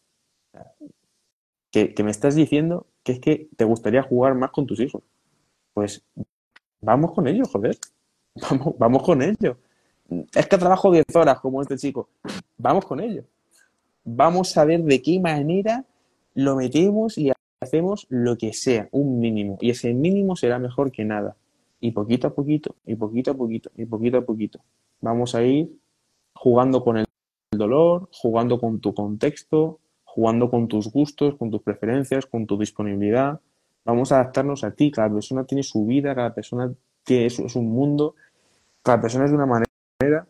[1.70, 5.04] Que, que me estás diciendo que es que te gustaría jugar más con tus hijos.
[5.76, 6.04] Pues
[6.82, 7.78] vamos con ellos, joder.
[8.50, 9.58] Vamos, vamos con ello.
[10.34, 12.10] Es que trabajo 10 horas como este chico.
[12.58, 13.24] Vamos con ello.
[14.04, 15.86] Vamos a ver de qué manera
[16.34, 19.58] lo metemos y hacemos lo que sea, un mínimo.
[19.62, 21.36] Y ese mínimo será mejor que nada.
[21.80, 24.60] Y poquito a poquito, y poquito a poquito, y poquito a poquito.
[25.02, 25.70] Vamos a ir
[26.34, 27.06] jugando con el
[27.52, 33.40] dolor, jugando con tu contexto, jugando con tus gustos, con tus preferencias, con tu disponibilidad.
[33.86, 34.92] Vamos a adaptarnos a ti.
[34.92, 38.16] Cada persona tiene su vida, cada persona tiene, es un mundo
[38.88, 40.26] cada persona es de una manera.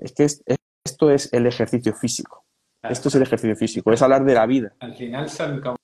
[0.00, 2.44] Es que esto es el ejercicio físico.
[2.82, 4.72] Esto es el ejercicio físico, es hablar de la vida.
[4.78, 5.76] Al final son como,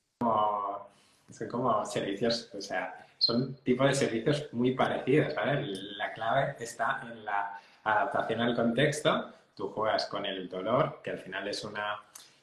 [1.34, 5.66] son como servicios, o sea, son tipos de servicios muy parecidos, ¿vale?
[5.96, 9.30] La clave está en la adaptación al contexto.
[9.56, 12.00] Tú juegas con el dolor, que al final es una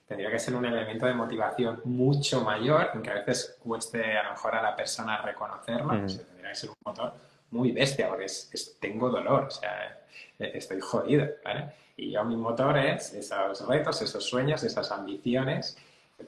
[0.07, 4.31] tendría que ser un elemento de motivación mucho mayor, aunque a veces cueste a lo
[4.31, 6.05] mejor a la persona reconocerlo, Mm.
[6.07, 7.13] tendría que ser un motor
[7.51, 10.01] muy bestia, porque es, es- tengo dolor, o sea,
[10.37, 11.71] eh, estoy jodido, ¿vale?
[11.95, 15.77] Y yo mi motor es esos retos, esos sueños, esas ambiciones,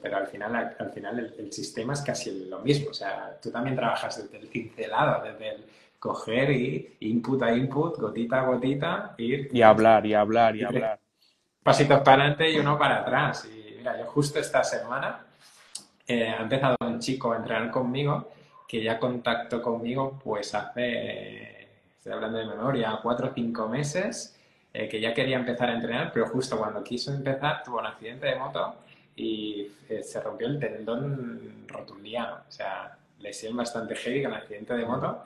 [0.00, 3.50] pero al final, al final el, el sistema es casi lo mismo, o sea, tú
[3.50, 5.64] también trabajas desde el cincelado, desde el
[6.04, 10.98] coger y input a input, gotita a gotita, ir Y hablar, y hablar, y hablar.
[11.62, 13.48] pasitos para adelante y uno para atrás.
[13.50, 15.24] Y mira, yo justo esta semana
[16.06, 18.28] eh, ha empezado un chico a entrenar conmigo
[18.68, 24.38] que ya contactó conmigo pues hace, estoy hablando de memoria, cuatro o cinco meses,
[24.74, 28.26] eh, que ya quería empezar a entrenar, pero justo cuando quiso empezar tuvo un accidente
[28.26, 28.74] de moto
[29.16, 32.42] y eh, se rompió el tendón rotuliano.
[32.48, 35.24] O sea, lesión bastante heavy con accidente de moto.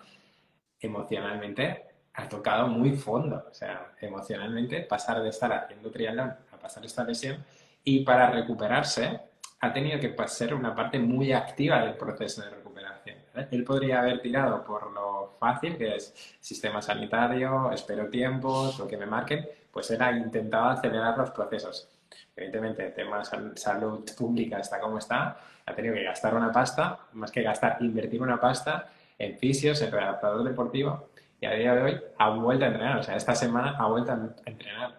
[0.80, 1.84] Emocionalmente
[2.14, 3.46] ha tocado muy fondo.
[3.50, 7.44] O sea, emocionalmente pasar de estar haciendo triatlón a pasar esta lesión
[7.84, 9.20] y para recuperarse
[9.60, 13.16] ha tenido que ser una parte muy activa del proceso de recuperación.
[13.34, 13.48] ¿vale?
[13.50, 18.96] Él podría haber tirado por lo fácil, que es sistema sanitario, espero tiempos, lo que
[18.96, 21.88] me marquen, pues él ha intentado acelerar los procesos.
[22.36, 26.98] Evidentemente, el tema de salud pública está como está, ha tenido que gastar una pasta,
[27.12, 28.88] más que gastar, invertir una pasta
[29.18, 33.02] en fisios, en adaptador deportivo, y a día de hoy ha vuelto a entrenar, o
[33.02, 34.98] sea, esta semana ha vuelto a entrenar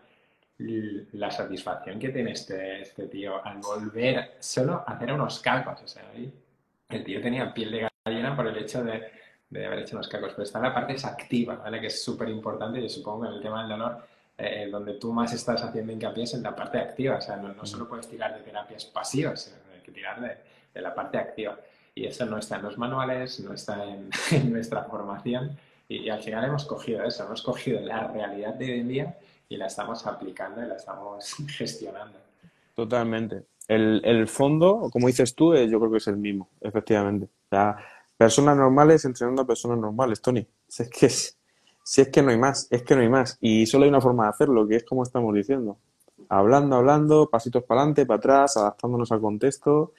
[0.60, 5.82] la satisfacción que tiene este, este tío al volver solo a hacer unos cacos.
[5.82, 6.04] O sea,
[6.90, 9.10] el tío tenía piel de gallina por el hecho de,
[9.50, 10.32] de haber hecho unos cacos.
[10.32, 11.80] Pero está la parte activa, ¿vale?
[11.80, 12.82] Que es súper importante.
[12.82, 14.06] Yo supongo que en el tema del dolor,
[14.40, 17.18] eh, donde tú más estás haciendo hincapié es en la parte activa.
[17.18, 20.22] O sea, no, no solo puedes tirar de terapias pasivas, sino que hay que tirar
[20.22, 20.38] de,
[20.74, 21.60] de, la parte activa.
[21.94, 25.58] Y eso no está en los manuales, no está en, en nuestra formación.
[25.88, 29.18] Y, y al final hemos cogido eso, hemos cogido la realidad de hoy en día
[29.50, 32.20] y la estamos aplicando y la estamos gestionando.
[32.76, 33.44] Totalmente.
[33.68, 37.26] El, el fondo, como dices tú, eh, yo creo que es el mismo, efectivamente.
[37.26, 37.78] O sea,
[38.16, 40.48] personas normales entrenando a personas normales, Tony.
[40.70, 41.39] Es que es,
[41.90, 43.40] si es que no hay más, es que no hay más.
[43.42, 45.80] Y solo hay una forma de hacerlo, que es como estamos diciendo.
[46.30, 49.94] Hablando, hablando, pasitos para adelante, para atrás, adaptándonos al contexto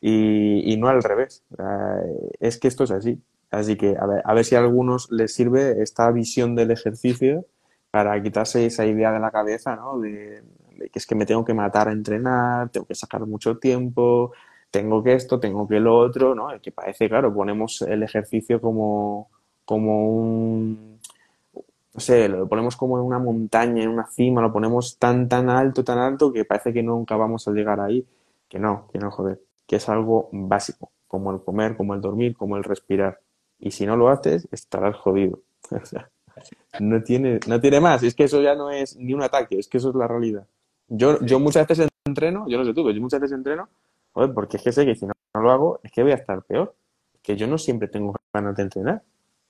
[0.00, 1.44] y, no al revés.
[1.56, 3.22] Eh, es que esto es así.
[3.52, 7.46] Así que a ver, a ver si a algunos les sirve esta visión del ejercicio
[7.92, 10.00] para quitarse esa idea de la cabeza, ¿no?
[10.00, 10.42] De,
[10.76, 14.32] que es que me tengo que matar a entrenar, tengo que sacar mucho tiempo,
[14.72, 16.48] tengo que esto, tengo que lo otro, ¿no?
[16.60, 19.30] Que parece, claro, ponemos el ejercicio como,
[19.64, 20.97] como un,
[21.98, 25.50] no sé, lo ponemos como en una montaña, en una cima, lo ponemos tan, tan
[25.50, 28.06] alto, tan alto que parece que nunca vamos a llegar ahí.
[28.48, 32.36] Que no, que no, joder, que es algo básico, como el comer, como el dormir,
[32.36, 33.18] como el respirar.
[33.58, 35.40] Y si no lo haces, estarás jodido.
[35.72, 36.08] O sea,
[36.78, 38.04] no tiene, no tiene más.
[38.04, 40.46] Es que eso ya no es ni un ataque, es que eso es la realidad.
[40.86, 43.68] Yo, yo muchas veces entreno, yo no sé tú, pero yo muchas veces entreno,
[44.12, 46.14] joder, porque es que sé que si no, no lo hago, es que voy a
[46.14, 46.76] estar peor.
[47.22, 49.02] Que yo no siempre tengo ganas de entrenar.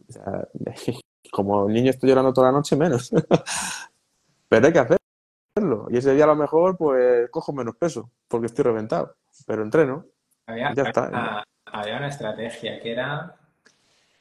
[0.08, 0.48] O sea,
[1.38, 3.12] como el niño estoy llorando toda la noche, menos.
[4.48, 5.86] pero hay que hacerlo.
[5.88, 9.14] Y ese día a lo mejor, pues, cojo menos peso, porque estoy reventado.
[9.46, 10.04] Pero entreno.
[10.46, 11.08] Había, ya está.
[11.08, 13.36] Una, había una estrategia que era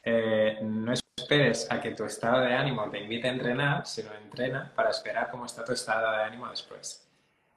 [0.04, 4.72] eh, no esperes a que tu estado de ánimo te invite a entrenar, sino entrena
[4.76, 7.10] para esperar cómo está tu estado de ánimo después.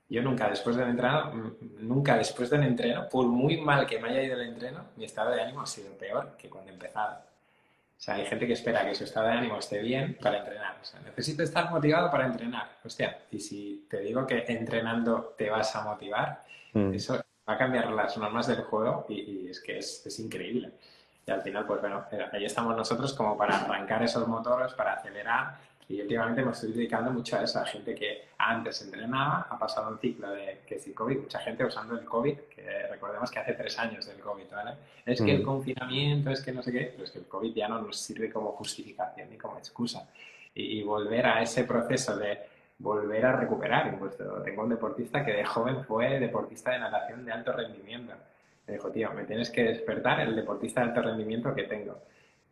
[0.09, 4.23] Yo nunca después del entreno, nunca después del entreno, por muy mal que me haya
[4.23, 7.30] ido el entreno, mi estado de ánimo ha sido peor que cuando he empezado.
[8.01, 10.79] O sea, hay gente que espera que su estado de ánimo esté bien para entrenar.
[10.81, 12.79] O sea, necesito estar motivado para entrenar.
[12.83, 16.43] Hostia, y si te digo que entrenando te vas a motivar,
[16.73, 16.95] mm.
[16.95, 20.73] eso va a cambiar las normas del juego y, y es que es, es increíble.
[21.27, 25.59] Y al final, pues bueno, ahí estamos nosotros como para arrancar esos motores, para acelerar.
[25.91, 29.91] Y últimamente me estoy dedicando mucho a eso, a gente que antes entrenaba, ha pasado
[29.91, 33.55] un ciclo de que si COVID, mucha gente usando el COVID, que recordemos que hace
[33.55, 34.77] tres años del COVID, ¿vale?
[35.05, 37.67] Es que el confinamiento, es que no sé qué, pero es que el COVID ya
[37.67, 40.09] no nos sirve como justificación ni como excusa.
[40.55, 42.39] Y, y volver a ese proceso de
[42.79, 43.93] volver a recuperar.
[43.93, 48.15] Incluso tengo un deportista que de joven fue deportista de natación de alto rendimiento
[48.71, 51.99] me dijo, tío, me tienes que despertar el deportista de alto rendimiento que tengo.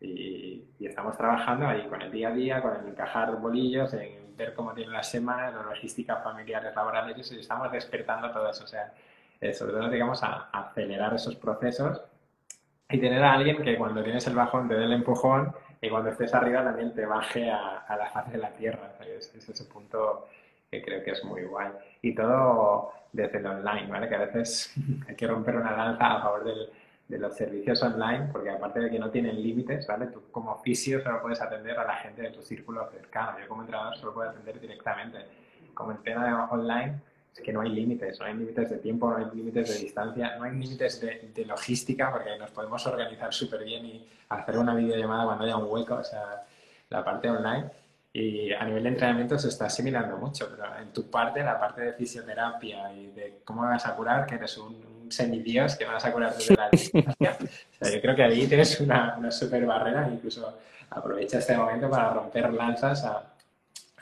[0.00, 4.36] Y, y, estamos trabajando ahí con el día a día, con el encajar bolillos, en
[4.36, 8.64] ver cómo tienen las semanas, la logística familiares, laborales, y estamos despertando todo eso.
[8.64, 8.92] O sea,
[9.40, 12.00] eh, sobre todo, digamos, a, a, acelerar esos procesos
[12.88, 16.10] y tener a alguien que cuando tienes el bajón te dé el empujón y cuando
[16.10, 18.92] estés arriba también te baje a, a la faz de la tierra.
[19.00, 20.28] Es, es ese punto
[20.70, 21.70] que creo que es muy guay.
[22.02, 24.08] Y todo desde el online, ¿vale?
[24.08, 24.74] Que a veces
[25.08, 26.70] hay que romper una lanza a favor del,
[27.08, 30.06] de los servicios online, porque aparte de que no tienen límites, ¿vale?
[30.08, 33.38] Tú como fisio solo puedes atender a la gente de tu círculo cercano.
[33.40, 35.18] Yo como entrenador solo puedo atender directamente.
[35.72, 37.00] Como tema online,
[37.32, 40.36] es que no hay límites, no hay límites de tiempo, no hay límites de distancia,
[40.36, 44.74] no hay límites de, de logística, porque nos podemos organizar súper bien y hacer una
[44.74, 46.44] videollamada cuando haya un hueco, o sea,
[46.90, 47.70] la parte online.
[48.12, 51.82] Y a nivel de entrenamiento se está asimilando mucho, pero en tu parte, la parte
[51.82, 56.12] de fisioterapia y de cómo vas a curar, que eres un semidios que vas a
[56.12, 60.08] curar desde la distancia, o sea, yo creo que ahí tienes una, una super barrera,
[60.12, 60.58] incluso
[60.90, 63.22] aprovecha este momento para romper lanzas a,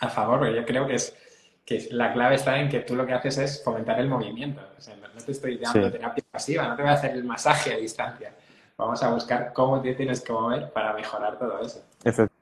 [0.01, 1.15] a favor, porque yo creo que es
[1.65, 4.61] que la clave está en que tú lo que haces es fomentar el movimiento.
[4.79, 5.93] O sea, no, te estoy dando Sí.
[5.93, 8.33] terapia pasiva, no te voy a hacer el masaje a distancia.
[8.79, 11.83] Vamos a buscar cómo te tienes que mover para mejorar todo eso.
[12.05, 12.35] Efectivamente,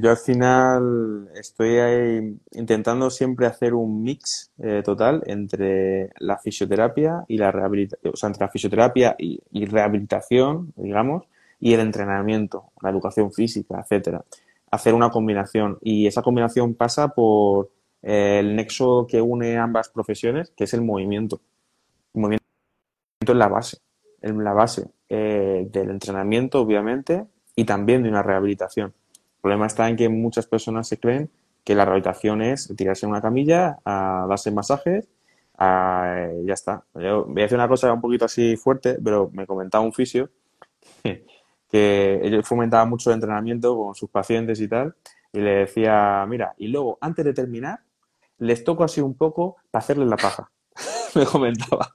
[0.00, 7.24] yo al final estoy ahí intentando siempre hacer un mix eh, total entre la fisioterapia
[7.28, 11.24] y la rehabilitación, o sea, entre la fisioterapia y, y rehabilitación, digamos,
[11.58, 14.24] y el entrenamiento, la educación física, etcétera.
[14.70, 17.70] Hacer una combinación y esa combinación pasa por
[18.02, 21.40] eh, el nexo que une ambas profesiones, que es el movimiento.
[22.14, 22.44] El movimiento
[23.20, 23.78] es la base,
[24.20, 28.94] es la base eh, del entrenamiento, obviamente, y también de una rehabilitación.
[29.40, 31.30] Problema está en que muchas personas se creen
[31.64, 35.08] que la rehabilitación es tirarse en una camilla, a darse masajes,
[35.58, 36.84] a, ya está.
[36.94, 40.30] Yo voy a decir una cosa un poquito así fuerte, pero me comentaba un fisio
[41.02, 44.94] que él fomentaba mucho el entrenamiento con sus pacientes y tal,
[45.32, 47.80] y le decía, mira, y luego, antes de terminar,
[48.38, 50.50] les toco así un poco para hacerles la paja.
[51.14, 51.94] me comentaba.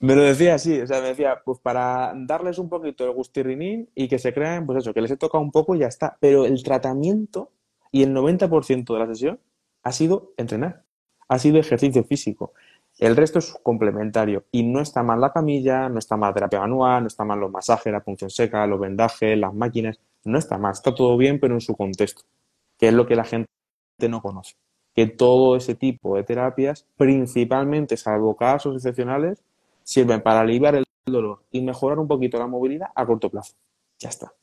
[0.00, 3.90] Me lo decía así, o sea, me decía, pues para darles un poquito el gustirrinín
[3.96, 6.16] y que se crean, pues eso, que les he tocado un poco y ya está.
[6.20, 7.50] Pero el tratamiento
[7.90, 9.40] y el 90% de la sesión
[9.82, 10.84] ha sido entrenar,
[11.28, 12.52] ha sido ejercicio físico.
[12.98, 17.02] El resto es complementario y no está mal la camilla, no está mal terapia manual,
[17.02, 20.72] no está mal los masajes, la punción seca, los vendajes, las máquinas, no está mal,
[20.72, 22.22] está todo bien, pero en su contexto,
[22.78, 23.48] que es lo que la gente
[24.08, 24.54] no conoce.
[24.94, 29.44] Que todo ese tipo de terapias, principalmente, salvo casos excepcionales,
[29.88, 33.54] sirven para aliviar el dolor y mejorar un poquito la movilidad a corto plazo.
[33.98, 34.34] Ya está.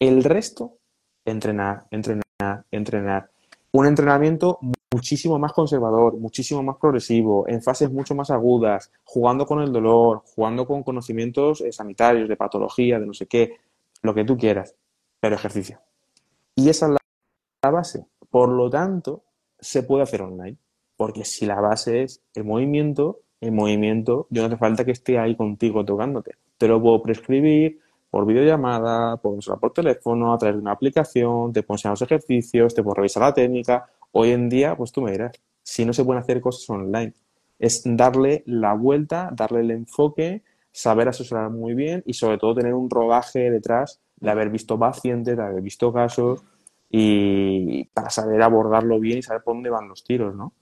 [0.00, 0.78] El resto,
[1.24, 3.30] entrenar, entrenar, entrenar.
[3.70, 4.58] Un entrenamiento
[4.92, 10.22] muchísimo más conservador, muchísimo más progresivo, en fases mucho más agudas, jugando con el dolor,
[10.34, 13.60] jugando con conocimientos eh, sanitarios, de patología, de no sé qué,
[14.02, 14.74] lo que tú quieras,
[15.20, 15.78] pero ejercicio.
[16.56, 16.98] Y esa es la,
[17.62, 18.04] la base.
[18.28, 19.22] Por lo tanto,
[19.60, 20.56] se puede hacer online,
[20.96, 25.18] porque si la base es el movimiento, el movimiento, yo no hace falta que esté
[25.18, 26.32] ahí contigo tocándote.
[26.58, 27.80] Te lo puedo prescribir
[28.10, 32.74] por videollamada, por, por teléfono, a través de una aplicación, te puedo enseñar los ejercicios,
[32.74, 33.90] te puedo revisar la técnica.
[34.12, 35.32] Hoy en día, pues tú me dirás,
[35.62, 37.12] si no se pueden hacer cosas online,
[37.58, 42.74] es darle la vuelta, darle el enfoque, saber asesorar muy bien y sobre todo tener
[42.74, 46.42] un rodaje detrás de haber visto pacientes, de haber visto casos
[46.90, 50.52] y para saber abordarlo bien y saber por dónde van los tiros, ¿no?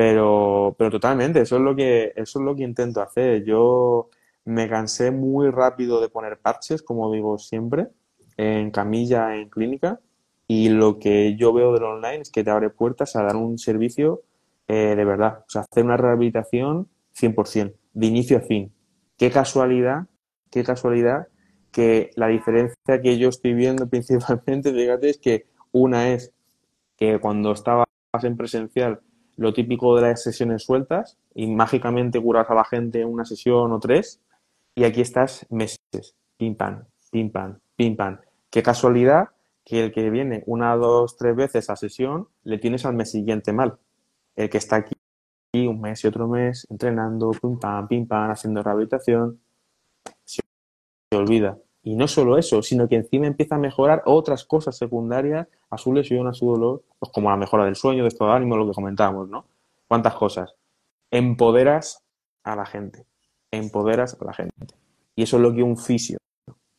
[0.00, 3.44] Pero, pero totalmente, eso es lo que, eso es lo que intento hacer.
[3.44, 4.08] Yo
[4.46, 7.88] me cansé muy rápido de poner parches, como digo siempre,
[8.38, 10.00] en camilla, en clínica,
[10.48, 13.58] y lo que yo veo del online es que te abre puertas a dar un
[13.58, 14.22] servicio
[14.68, 18.72] eh, de verdad, o sea, hacer una rehabilitación 100%, de inicio a fin.
[19.18, 20.06] Qué casualidad,
[20.50, 21.28] qué casualidad
[21.72, 26.32] que la diferencia que yo estoy viendo principalmente, fíjate, es que una es
[26.96, 27.86] que cuando estabas
[28.22, 29.02] en presencial
[29.40, 33.72] lo típico de las sesiones sueltas y mágicamente curas a la gente en una sesión
[33.72, 34.20] o tres
[34.74, 38.20] y aquí estás meses, pim pam, pim pam, pim pam.
[38.50, 39.30] Qué casualidad
[39.64, 43.54] que el que viene una, dos, tres veces a sesión le tienes al mes siguiente
[43.54, 43.78] mal.
[44.36, 44.92] El que está aquí
[45.54, 49.40] un mes y otro mes entrenando, pim pam, pim pam, haciendo rehabilitación,
[50.26, 50.42] se
[51.16, 51.56] olvida.
[51.82, 55.92] Y no solo eso, sino que encima empieza a mejorar otras cosas secundarias a su
[55.92, 58.66] lesión, a su dolor, pues como la mejora del sueño, de estado de ánimo, lo
[58.66, 59.46] que comentábamos, ¿no?
[59.88, 60.54] ¿Cuántas cosas?
[61.10, 62.04] Empoderas
[62.44, 63.06] a la gente,
[63.50, 64.74] empoderas a la gente.
[65.16, 66.18] Y eso es lo que un fisio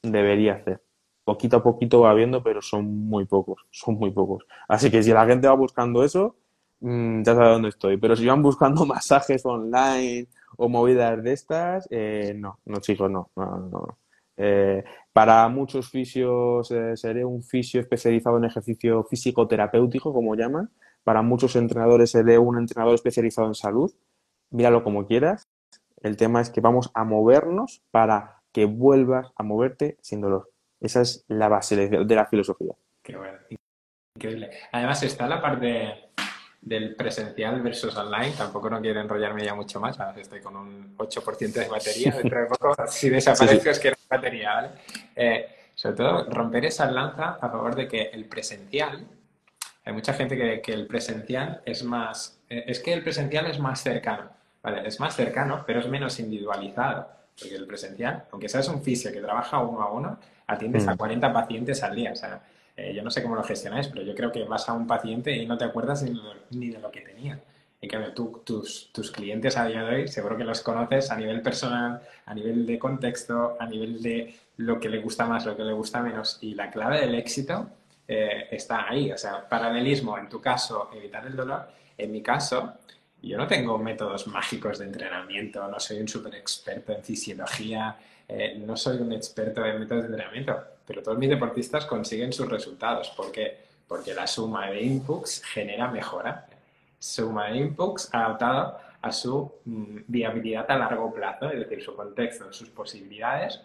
[0.03, 0.81] debería hacer.
[1.23, 4.45] Poquito a poquito va viendo, pero son muy pocos, son muy pocos.
[4.67, 6.35] Así que si la gente va buscando eso,
[6.79, 7.97] mmm, ya sabe dónde estoy.
[7.97, 10.27] Pero si van buscando masajes online
[10.57, 13.97] o movidas de estas, eh, no, no chicos, no, no, no.
[14.43, 14.83] Eh,
[15.13, 20.71] para muchos fisios eh, seré un fisio especializado en ejercicio físico terapéutico, como llaman.
[21.03, 23.93] Para muchos entrenadores seré un entrenador especializado en salud.
[24.49, 25.47] Míralo como quieras.
[26.01, 30.49] El tema es que vamos a movernos para que vuelvas a moverte sin dolor.
[30.79, 32.73] Esa es la base de la filosofía.
[33.03, 33.37] Qué bueno,
[34.15, 34.49] increíble.
[34.71, 36.10] Además está la parte
[36.61, 38.33] del presencial versus online.
[38.37, 39.99] Tampoco no quiero enrollarme ya mucho más.
[39.99, 42.11] Ahora estoy con un 8% de batería.
[42.17, 44.69] Dentro de poco, si desaparezco, es que no hay batería, ¿vale?
[45.15, 49.07] Eh, sobre todo, romper esa lanza a favor de que el presencial,
[49.83, 53.59] hay mucha gente que, que el presencial es más eh, es que el presencial es
[53.59, 54.29] más cercano.
[54.61, 57.07] Vale, es más cercano, pero es menos individualizado.
[57.39, 61.29] Porque el presencial, aunque seas un fisio que trabaja uno a uno, atiendes a 40
[61.29, 61.33] mm.
[61.33, 62.11] pacientes al día.
[62.11, 62.41] O sea,
[62.75, 65.35] eh, yo no sé cómo lo gestionáis, pero yo creo que vas a un paciente
[65.35, 66.03] y no te acuerdas
[66.49, 67.39] ni, de lo que tenía.
[67.81, 71.17] En cambio, tú, tus, tus clientes a día de hoy seguro que los conoces a
[71.17, 75.57] nivel personal, a nivel de contexto, a nivel de lo que le gusta más, lo
[75.57, 76.37] que le gusta menos.
[76.41, 77.69] Y la clave del éxito
[78.07, 79.11] eh, está ahí.
[79.11, 81.67] O sea, paralelismo, en tu caso, evitar el dolor.
[81.97, 82.73] En mi caso,
[83.21, 87.95] yo no tengo métodos mágicos de entrenamiento, no soy un súper experto en fisiología,
[88.27, 92.49] eh, no soy un experto en métodos de entrenamiento, pero todos mis deportistas consiguen sus
[92.49, 93.09] resultados.
[93.11, 93.65] ¿Por qué?
[93.87, 96.47] Porque la suma de inputs genera mejora.
[96.99, 102.53] Suma de inputs adaptado a su mm, viabilidad a largo plazo, es decir, su contexto,
[102.53, 103.61] sus posibilidades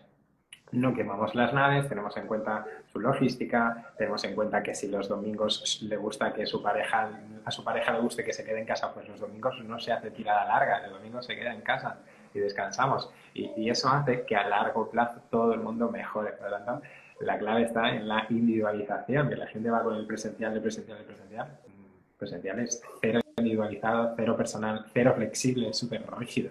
[0.73, 5.09] no quemamos las naves, tenemos en cuenta su logística, tenemos en cuenta que si los
[5.09, 7.09] domingos le gusta que su pareja,
[7.45, 9.93] a su pareja le guste que se quede en casa, pues los domingos no se
[9.93, 11.99] hace tirada larga, el domingo se queda en casa
[12.35, 13.11] y descansamos.
[13.33, 16.33] Y, eso hace que a largo plazo todo el mundo mejore.
[16.33, 16.83] Por lo tanto,
[17.21, 20.99] la clave está en la individualización, que la gente va con el presencial, el presencial,
[20.99, 21.59] el presencial.
[22.19, 26.51] Presencial es cero individualizado, cero personal, cero flexible, súper rígido.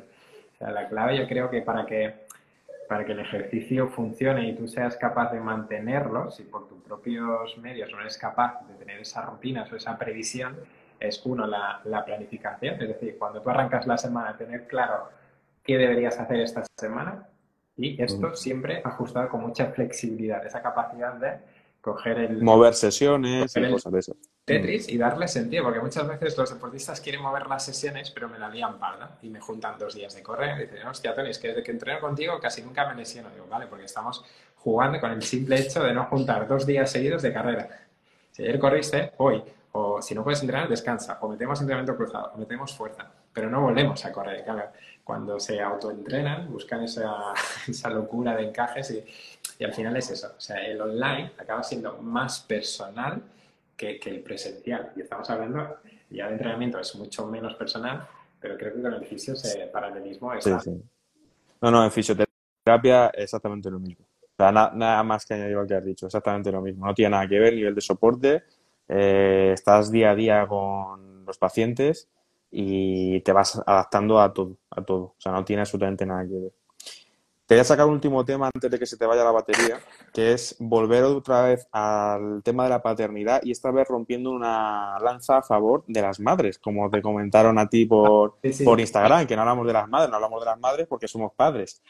[0.59, 2.25] La clave yo creo que para que
[2.87, 7.57] para que el ejercicio funcione y tú seas capaz de mantenerlo, si por tus propios
[7.57, 10.55] medios no eres capaz de tener esa rutina o esa previsión,
[10.99, 15.09] es uno, la, planificación, es decir, cuando tú arrancas la semana, tener claro
[15.63, 17.27] qué deberías hacer esta semana
[17.77, 18.35] y esto mm.
[18.35, 21.39] siempre ajustado con mucha flexibilidad, esa capacidad de
[21.81, 22.41] coger el...
[22.41, 24.15] Mover sesiones y cosas de eso.
[24.43, 28.39] Tetris y darle sentido, porque muchas veces los deportistas quieren mover las sesiones, pero me
[28.39, 30.57] la lían parda y me juntan dos días de correr.
[30.59, 33.29] Y dicen, hostia, Tony, es que desde que entreno contigo casi nunca me lesiono.
[33.29, 34.23] Digo, vale, porque estamos
[34.55, 37.69] jugando con el simple hecho de no juntar dos días seguidos de carrera.
[38.31, 42.37] Si ayer corriste, hoy, o si no puedes entrenar, descansa, o metemos entrenamiento cruzado, o
[42.37, 44.43] metemos fuerza, pero no volvemos a correr.
[44.43, 44.71] Claro,
[45.05, 47.33] cuando se autoentrenan, buscan esa,
[47.67, 49.05] esa locura de encajes y,
[49.59, 50.33] y al final es eso.
[50.35, 53.21] O sea, el online acaba siendo más personal
[53.77, 54.91] que, el presencial.
[54.95, 55.77] Y estamos hablando,
[56.09, 58.07] ya de entrenamiento es mucho menos personal,
[58.39, 60.45] pero creo que con el fisio ese paralelismo es...
[61.61, 64.05] No, no, en fisioterapia exactamente lo mismo.
[64.05, 66.85] O sea, nada más que añadir lo que has dicho, exactamente lo mismo.
[66.85, 68.43] No tiene nada que ver el nivel de soporte,
[68.87, 72.09] eh, estás día a día con los pacientes
[72.51, 75.03] y te vas adaptando a todo, a todo.
[75.03, 76.53] O sea, no tiene absolutamente nada que ver.
[77.47, 79.79] Te voy a sacar un último tema antes de que se te vaya la batería,
[80.11, 84.97] que es volver otra vez al tema de la paternidad y esta vez rompiendo una
[84.99, 89.35] lanza a favor de las madres, como te comentaron a ti por, por Instagram, que
[89.35, 91.83] no hablamos de las madres, no hablamos de las madres porque somos padres.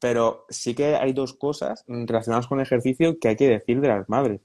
[0.00, 3.88] Pero sí que hay dos cosas relacionadas con el ejercicio que hay que decir de
[3.88, 4.40] las madres.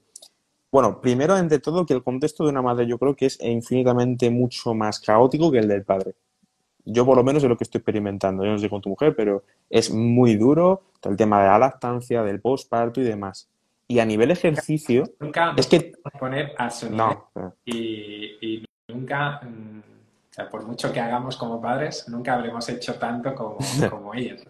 [0.72, 4.30] Bueno, primero, entre todo, que el contexto de una madre yo creo que es infinitamente
[4.30, 6.14] mucho más caótico que el del padre.
[6.86, 8.42] Yo por lo menos es lo que estoy experimentando.
[8.42, 12.22] Yo no sé con tu mujer, pero es muy duro el tema de la lactancia,
[12.22, 13.50] del postparto y demás.
[13.86, 17.28] Y a nivel ejercicio, nunca es que poner a su no,
[17.66, 23.34] y, nunca, mm, o sea, por mucho que hagamos como padres, nunca habremos hecho tanto
[23.34, 23.58] como,
[23.90, 24.42] como ellos.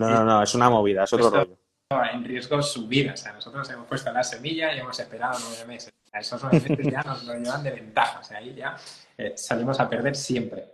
[0.00, 1.56] no, no, no, es una movida, es otro rollo.
[1.92, 5.64] En riesgo su vida, o sea, nosotros hemos puesto la semilla y hemos esperado nueve
[5.66, 5.92] meses.
[6.12, 8.76] A esos nueve meses ya nos lo llevan de ventaja, o sea, ahí ya
[9.18, 10.66] eh, salimos a perder siempre.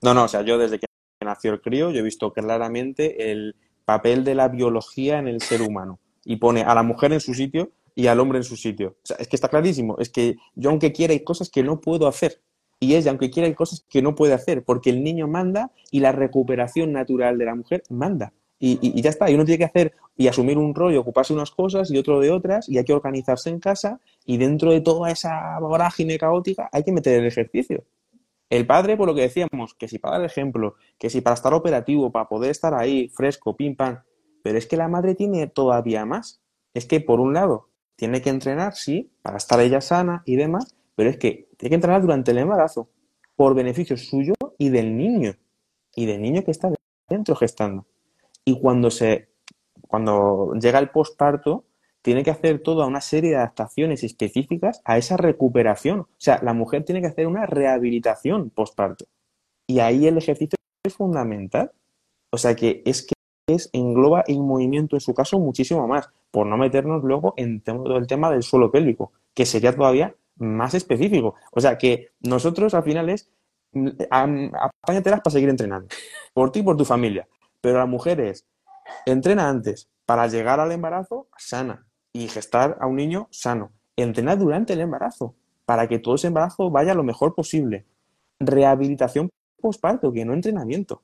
[0.00, 0.86] No, no, o sea, yo desde que
[1.22, 3.54] nació el crío, yo he visto claramente el
[3.84, 7.34] papel de la biología en el ser humano y pone a la mujer en su
[7.34, 8.96] sitio y al hombre en su sitio.
[9.02, 11.82] O sea, es que está clarísimo, es que yo aunque quiera hay cosas que no
[11.82, 12.40] puedo hacer
[12.80, 16.00] y ella aunque quiera hay cosas que no puede hacer porque el niño manda y
[16.00, 18.32] la recuperación natural de la mujer manda.
[18.64, 21.50] Y, y, ya está, y uno tiene que hacer y asumir un rollo, ocuparse unas
[21.50, 25.10] cosas y otro de otras, y hay que organizarse en casa, y dentro de toda
[25.10, 27.82] esa vorágine caótica hay que meter el ejercicio.
[28.48, 31.52] El padre, por lo que decíamos, que si para dar ejemplo, que si para estar
[31.54, 33.98] operativo, para poder estar ahí fresco, pim, pam,
[34.44, 36.40] pero es que la madre tiene todavía más.
[36.72, 40.76] Es que, por un lado, tiene que entrenar, sí, para estar ella sana y demás,
[40.94, 42.88] pero es que tiene que entrenar durante el embarazo,
[43.34, 45.34] por beneficio suyo y del niño,
[45.96, 46.70] y del niño que está
[47.08, 47.86] dentro gestando.
[48.44, 49.28] Y cuando se,
[49.88, 51.64] cuando llega el posparto,
[52.02, 56.00] tiene que hacer toda una serie de adaptaciones específicas a esa recuperación.
[56.00, 59.06] O sea, la mujer tiene que hacer una rehabilitación postparto.
[59.68, 61.70] Y ahí el ejercicio es fundamental.
[62.30, 63.14] O sea, que es que
[63.46, 67.96] es, engloba el movimiento, en su caso, muchísimo más, por no meternos luego en todo
[67.96, 71.36] el tema del suelo pélvico, que sería todavía más específico.
[71.52, 73.30] O sea, que nosotros al final es
[73.72, 75.88] mm, apáñatelas para seguir entrenando,
[76.32, 77.28] por ti y por tu familia.
[77.62, 78.44] Pero la mujer es,
[79.06, 83.72] entrena antes para llegar al embarazo sana, y gestar a un niño sano.
[83.96, 85.34] Entrenar durante el embarazo
[85.64, 87.86] para que todo ese embarazo vaya lo mejor posible.
[88.38, 91.02] rehabilitación postparto, que no entrenamiento.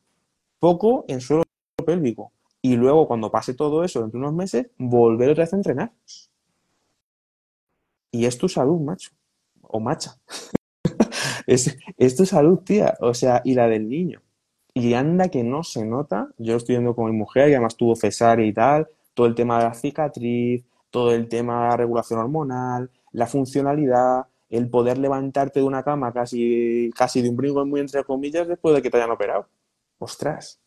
[0.59, 1.45] Poco en suelo
[1.87, 2.33] pélvico.
[2.61, 5.93] Y luego, cuando pase todo eso dentro de unos meses, volver otra vez a entrenar.
[8.11, 9.11] Y es tu salud, macho.
[9.63, 10.19] O macha.
[11.47, 12.95] es, es tu salud, tía.
[13.01, 14.21] O sea, y la del niño.
[14.79, 16.29] Y anda que no se nota.
[16.39, 18.89] Yo estoy viendo con mi mujer, y además tuvo cesárea y tal.
[19.13, 24.27] Todo el tema de la cicatriz, todo el tema de la regulación hormonal, la funcionalidad,
[24.49, 28.75] el poder levantarte de una cama casi, casi de un brinco muy entre comillas después
[28.75, 29.49] de que te hayan operado.
[29.99, 30.61] Ostras,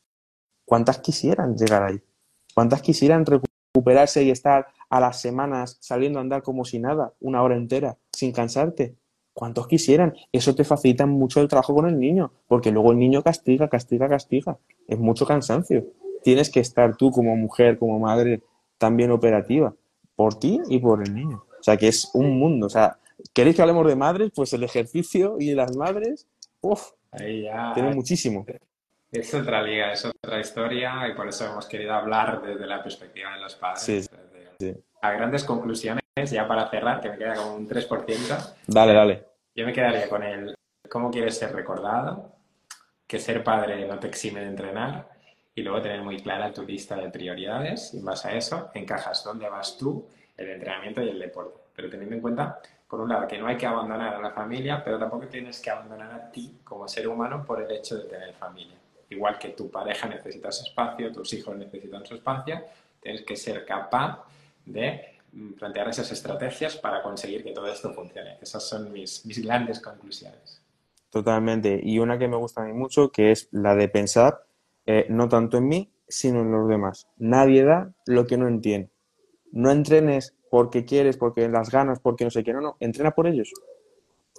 [0.66, 2.02] ¿cuántas quisieran llegar ahí?
[2.54, 7.42] ¿Cuántas quisieran recuperarse y estar a las semanas saliendo a andar como si nada, una
[7.42, 8.98] hora entera, sin cansarte?
[9.34, 10.14] ¿Cuántos quisieran?
[10.32, 14.10] Eso te facilita mucho el trabajo con el niño, porque luego el niño castiga, castiga,
[14.10, 14.58] castiga.
[14.88, 15.86] Es mucho cansancio.
[16.24, 18.42] Tienes que estar tú como mujer, como madre,
[18.78, 19.74] también operativa,
[20.16, 21.46] por ti y por el niño.
[21.60, 22.66] O sea, que es un mundo.
[22.66, 22.98] O sea,
[23.34, 24.32] ¿queréis que hablemos de madres?
[24.36, 26.28] Pues el ejercicio y las madres,
[26.60, 26.92] uff,
[27.74, 28.46] tiene muchísimo.
[29.12, 33.34] Es otra liga, es otra historia y por eso hemos querido hablar desde la perspectiva
[33.34, 34.10] de los padres.
[35.02, 38.56] A grandes conclusiones, ya para cerrar, que me queda como un 3%.
[38.68, 39.26] Dale, dale.
[39.56, 40.56] Yo me quedaría con el
[40.90, 42.34] cómo quieres ser recordado,
[43.08, 45.08] que ser padre no te exime de entrenar
[45.56, 49.24] y luego tener muy clara tu lista de prioridades y en base a eso encajas
[49.24, 50.06] dónde vas tú,
[50.36, 51.62] el entrenamiento y el deporte.
[51.74, 52.60] Pero teniendo en cuenta,
[52.90, 55.70] por un lado, que no hay que abandonar a la familia, pero tampoco tienes que
[55.70, 58.78] abandonar a ti como ser humano por el hecho de tener familia.
[59.10, 62.62] Igual que tu pareja necesita su espacio, tus hijos necesitan su espacio,
[63.00, 64.26] tienes que ser capaz
[64.66, 65.21] de
[65.58, 68.38] plantear esas estrategias para conseguir que todo esto funcione.
[68.42, 70.62] Esas son mis, mis grandes conclusiones.
[71.10, 71.80] Totalmente.
[71.84, 74.46] Y una que me gusta a mí mucho, que es la de pensar
[74.86, 77.08] eh, no tanto en mí, sino en los demás.
[77.18, 78.90] Nadie da lo que no entiende.
[79.52, 83.28] No entrenes porque quieres, porque las ganas, porque no sé qué, no, no, entrena por
[83.28, 83.52] ellos.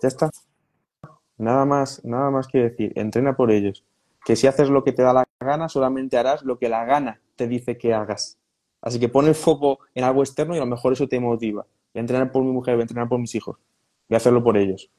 [0.03, 0.31] Ya está.
[1.39, 3.85] Nada más, nada más que decir, entrena por ellos
[4.25, 7.21] que si haces lo que te da la gana, solamente harás lo que la gana
[7.37, 8.39] te dice que hagas.
[8.83, 11.63] Así que pon el foco en algo externo y a lo mejor eso te motiva.
[11.63, 13.57] Voy a entrenar por mi mujer, voy a entrenar por mis hijos.
[14.09, 14.91] Voy a hacerlo por ellos.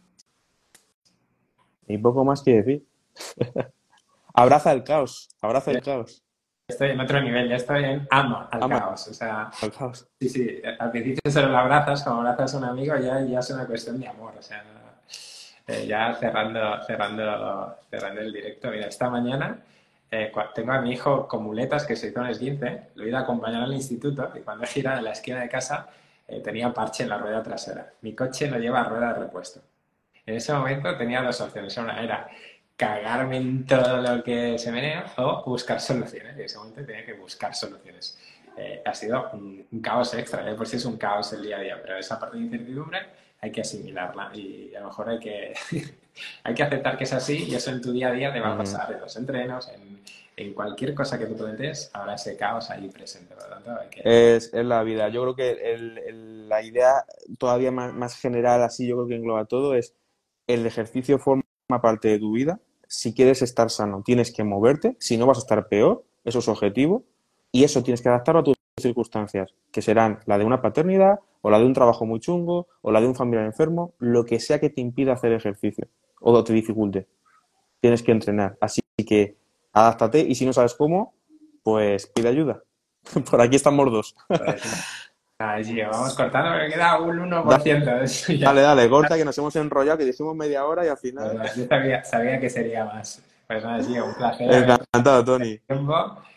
[1.88, 2.86] Y poco más que decir.
[4.34, 6.24] abraza el caos, abraza el caos.
[6.66, 9.10] Estoy en otro nivel, ya estoy en amo al caos.
[9.10, 10.08] O sea, al caos.
[10.22, 13.50] Sí, sí, al principio solo lo abrazas, como abrazas a un amigo, ya, ya es
[13.50, 14.34] una cuestión de amor.
[14.40, 14.64] O sea,
[15.68, 19.62] eh, ya cerrando, cerrando, cerrando el directo, mira, esta mañana
[20.16, 23.18] eh, tengo a mi hijo con muletas que se hizo un esguince, lo he ido
[23.18, 25.90] a acompañar al instituto y cuando he girado en la esquina de casa
[26.28, 27.94] eh, tenía parche en la rueda trasera.
[28.02, 29.62] Mi coche no lleva rueda de repuesto.
[30.24, 31.76] En ese momento tenía dos opciones.
[31.78, 32.30] Una era
[32.78, 36.36] cagarme en todo lo que se menea o buscar soluciones.
[36.36, 38.20] Y en ese momento tenía que buscar soluciones.
[38.86, 41.80] ha sido un, un caos extra, por si es un caos el día a día,
[41.82, 43.00] pero esa parte de incertidumbre
[43.42, 45.54] hay que asimilarla y a lo mejor hay que,
[46.44, 48.54] hay que aceptar que es así y eso en tu día a día te va
[48.54, 50.02] a pasar en los entrenos, en,
[50.36, 53.36] en cualquier cosa que tú plantees, habrá ese caos ahí presente.
[53.36, 54.02] Por lo tanto, hay que...
[54.36, 55.10] es, es, la vida.
[55.10, 57.06] Yo creo que el, el, la idea
[57.38, 59.96] todavía más, más, general, así yo creo que engloba todo, es
[60.48, 61.44] el ejercicio forma
[61.82, 62.60] parte de tu vida.
[62.88, 64.96] Si quieres estar sano, tienes que moverte.
[65.00, 66.04] Si no, vas a estar peor.
[66.26, 67.04] Eso es objetivo.
[67.52, 71.52] Y eso tienes que adaptarlo a tus circunstancias, que serán la de una paternidad, o
[71.52, 74.60] la de un trabajo muy chungo, o la de un familiar enfermo, lo que sea
[74.60, 75.88] que te impida hacer ejercicio
[76.24, 77.08] o te dificulte.
[77.80, 78.58] Tienes que entrenar.
[78.62, 79.38] Así que
[79.74, 81.14] adáptate y si no sabes cómo,
[81.64, 82.64] pues pide ayuda.
[83.30, 84.16] Por aquí estamos dos.
[85.40, 88.40] vamos cortando, me queda un 1%.
[88.40, 91.42] Dale, dale, corta que nos hemos enrollado, que dijimos media hora y al final.
[91.56, 93.22] yo sabía, sabía que sería más.
[93.48, 94.52] Pues nada, sí, un placer.
[94.52, 95.60] Encantado, Tony.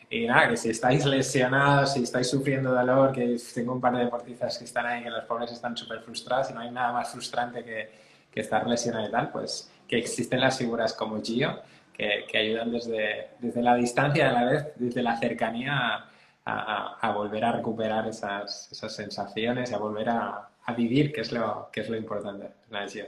[0.09, 4.05] Y nada, que si estáis lesionados, si estáis sufriendo dolor, que tengo un par de
[4.05, 7.11] deportistas que están ahí, que los pobres están súper frustrados y no hay nada más
[7.11, 7.91] frustrante que,
[8.31, 11.61] que, estar lesionado y tal, pues que existen las figuras como Gio,
[11.93, 16.07] que, que ayudan desde, desde, la distancia, a la vez desde la cercanía
[16.45, 21.23] a, a, volver a recuperar esas, esas, sensaciones y a volver a, a, vivir, que
[21.23, 22.51] es lo, que es lo importante.
[22.71, 23.07] Nada, Gio.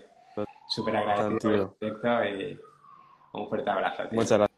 [0.68, 2.60] Súper agradecido por el y
[3.32, 4.02] un fuerte abrazo.
[4.08, 4.20] Tío.
[4.20, 4.48] Muchas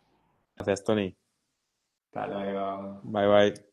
[0.56, 1.16] gracias, Tony.
[2.06, 3.01] Hasta luego.
[3.05, 3.69] Bye bye.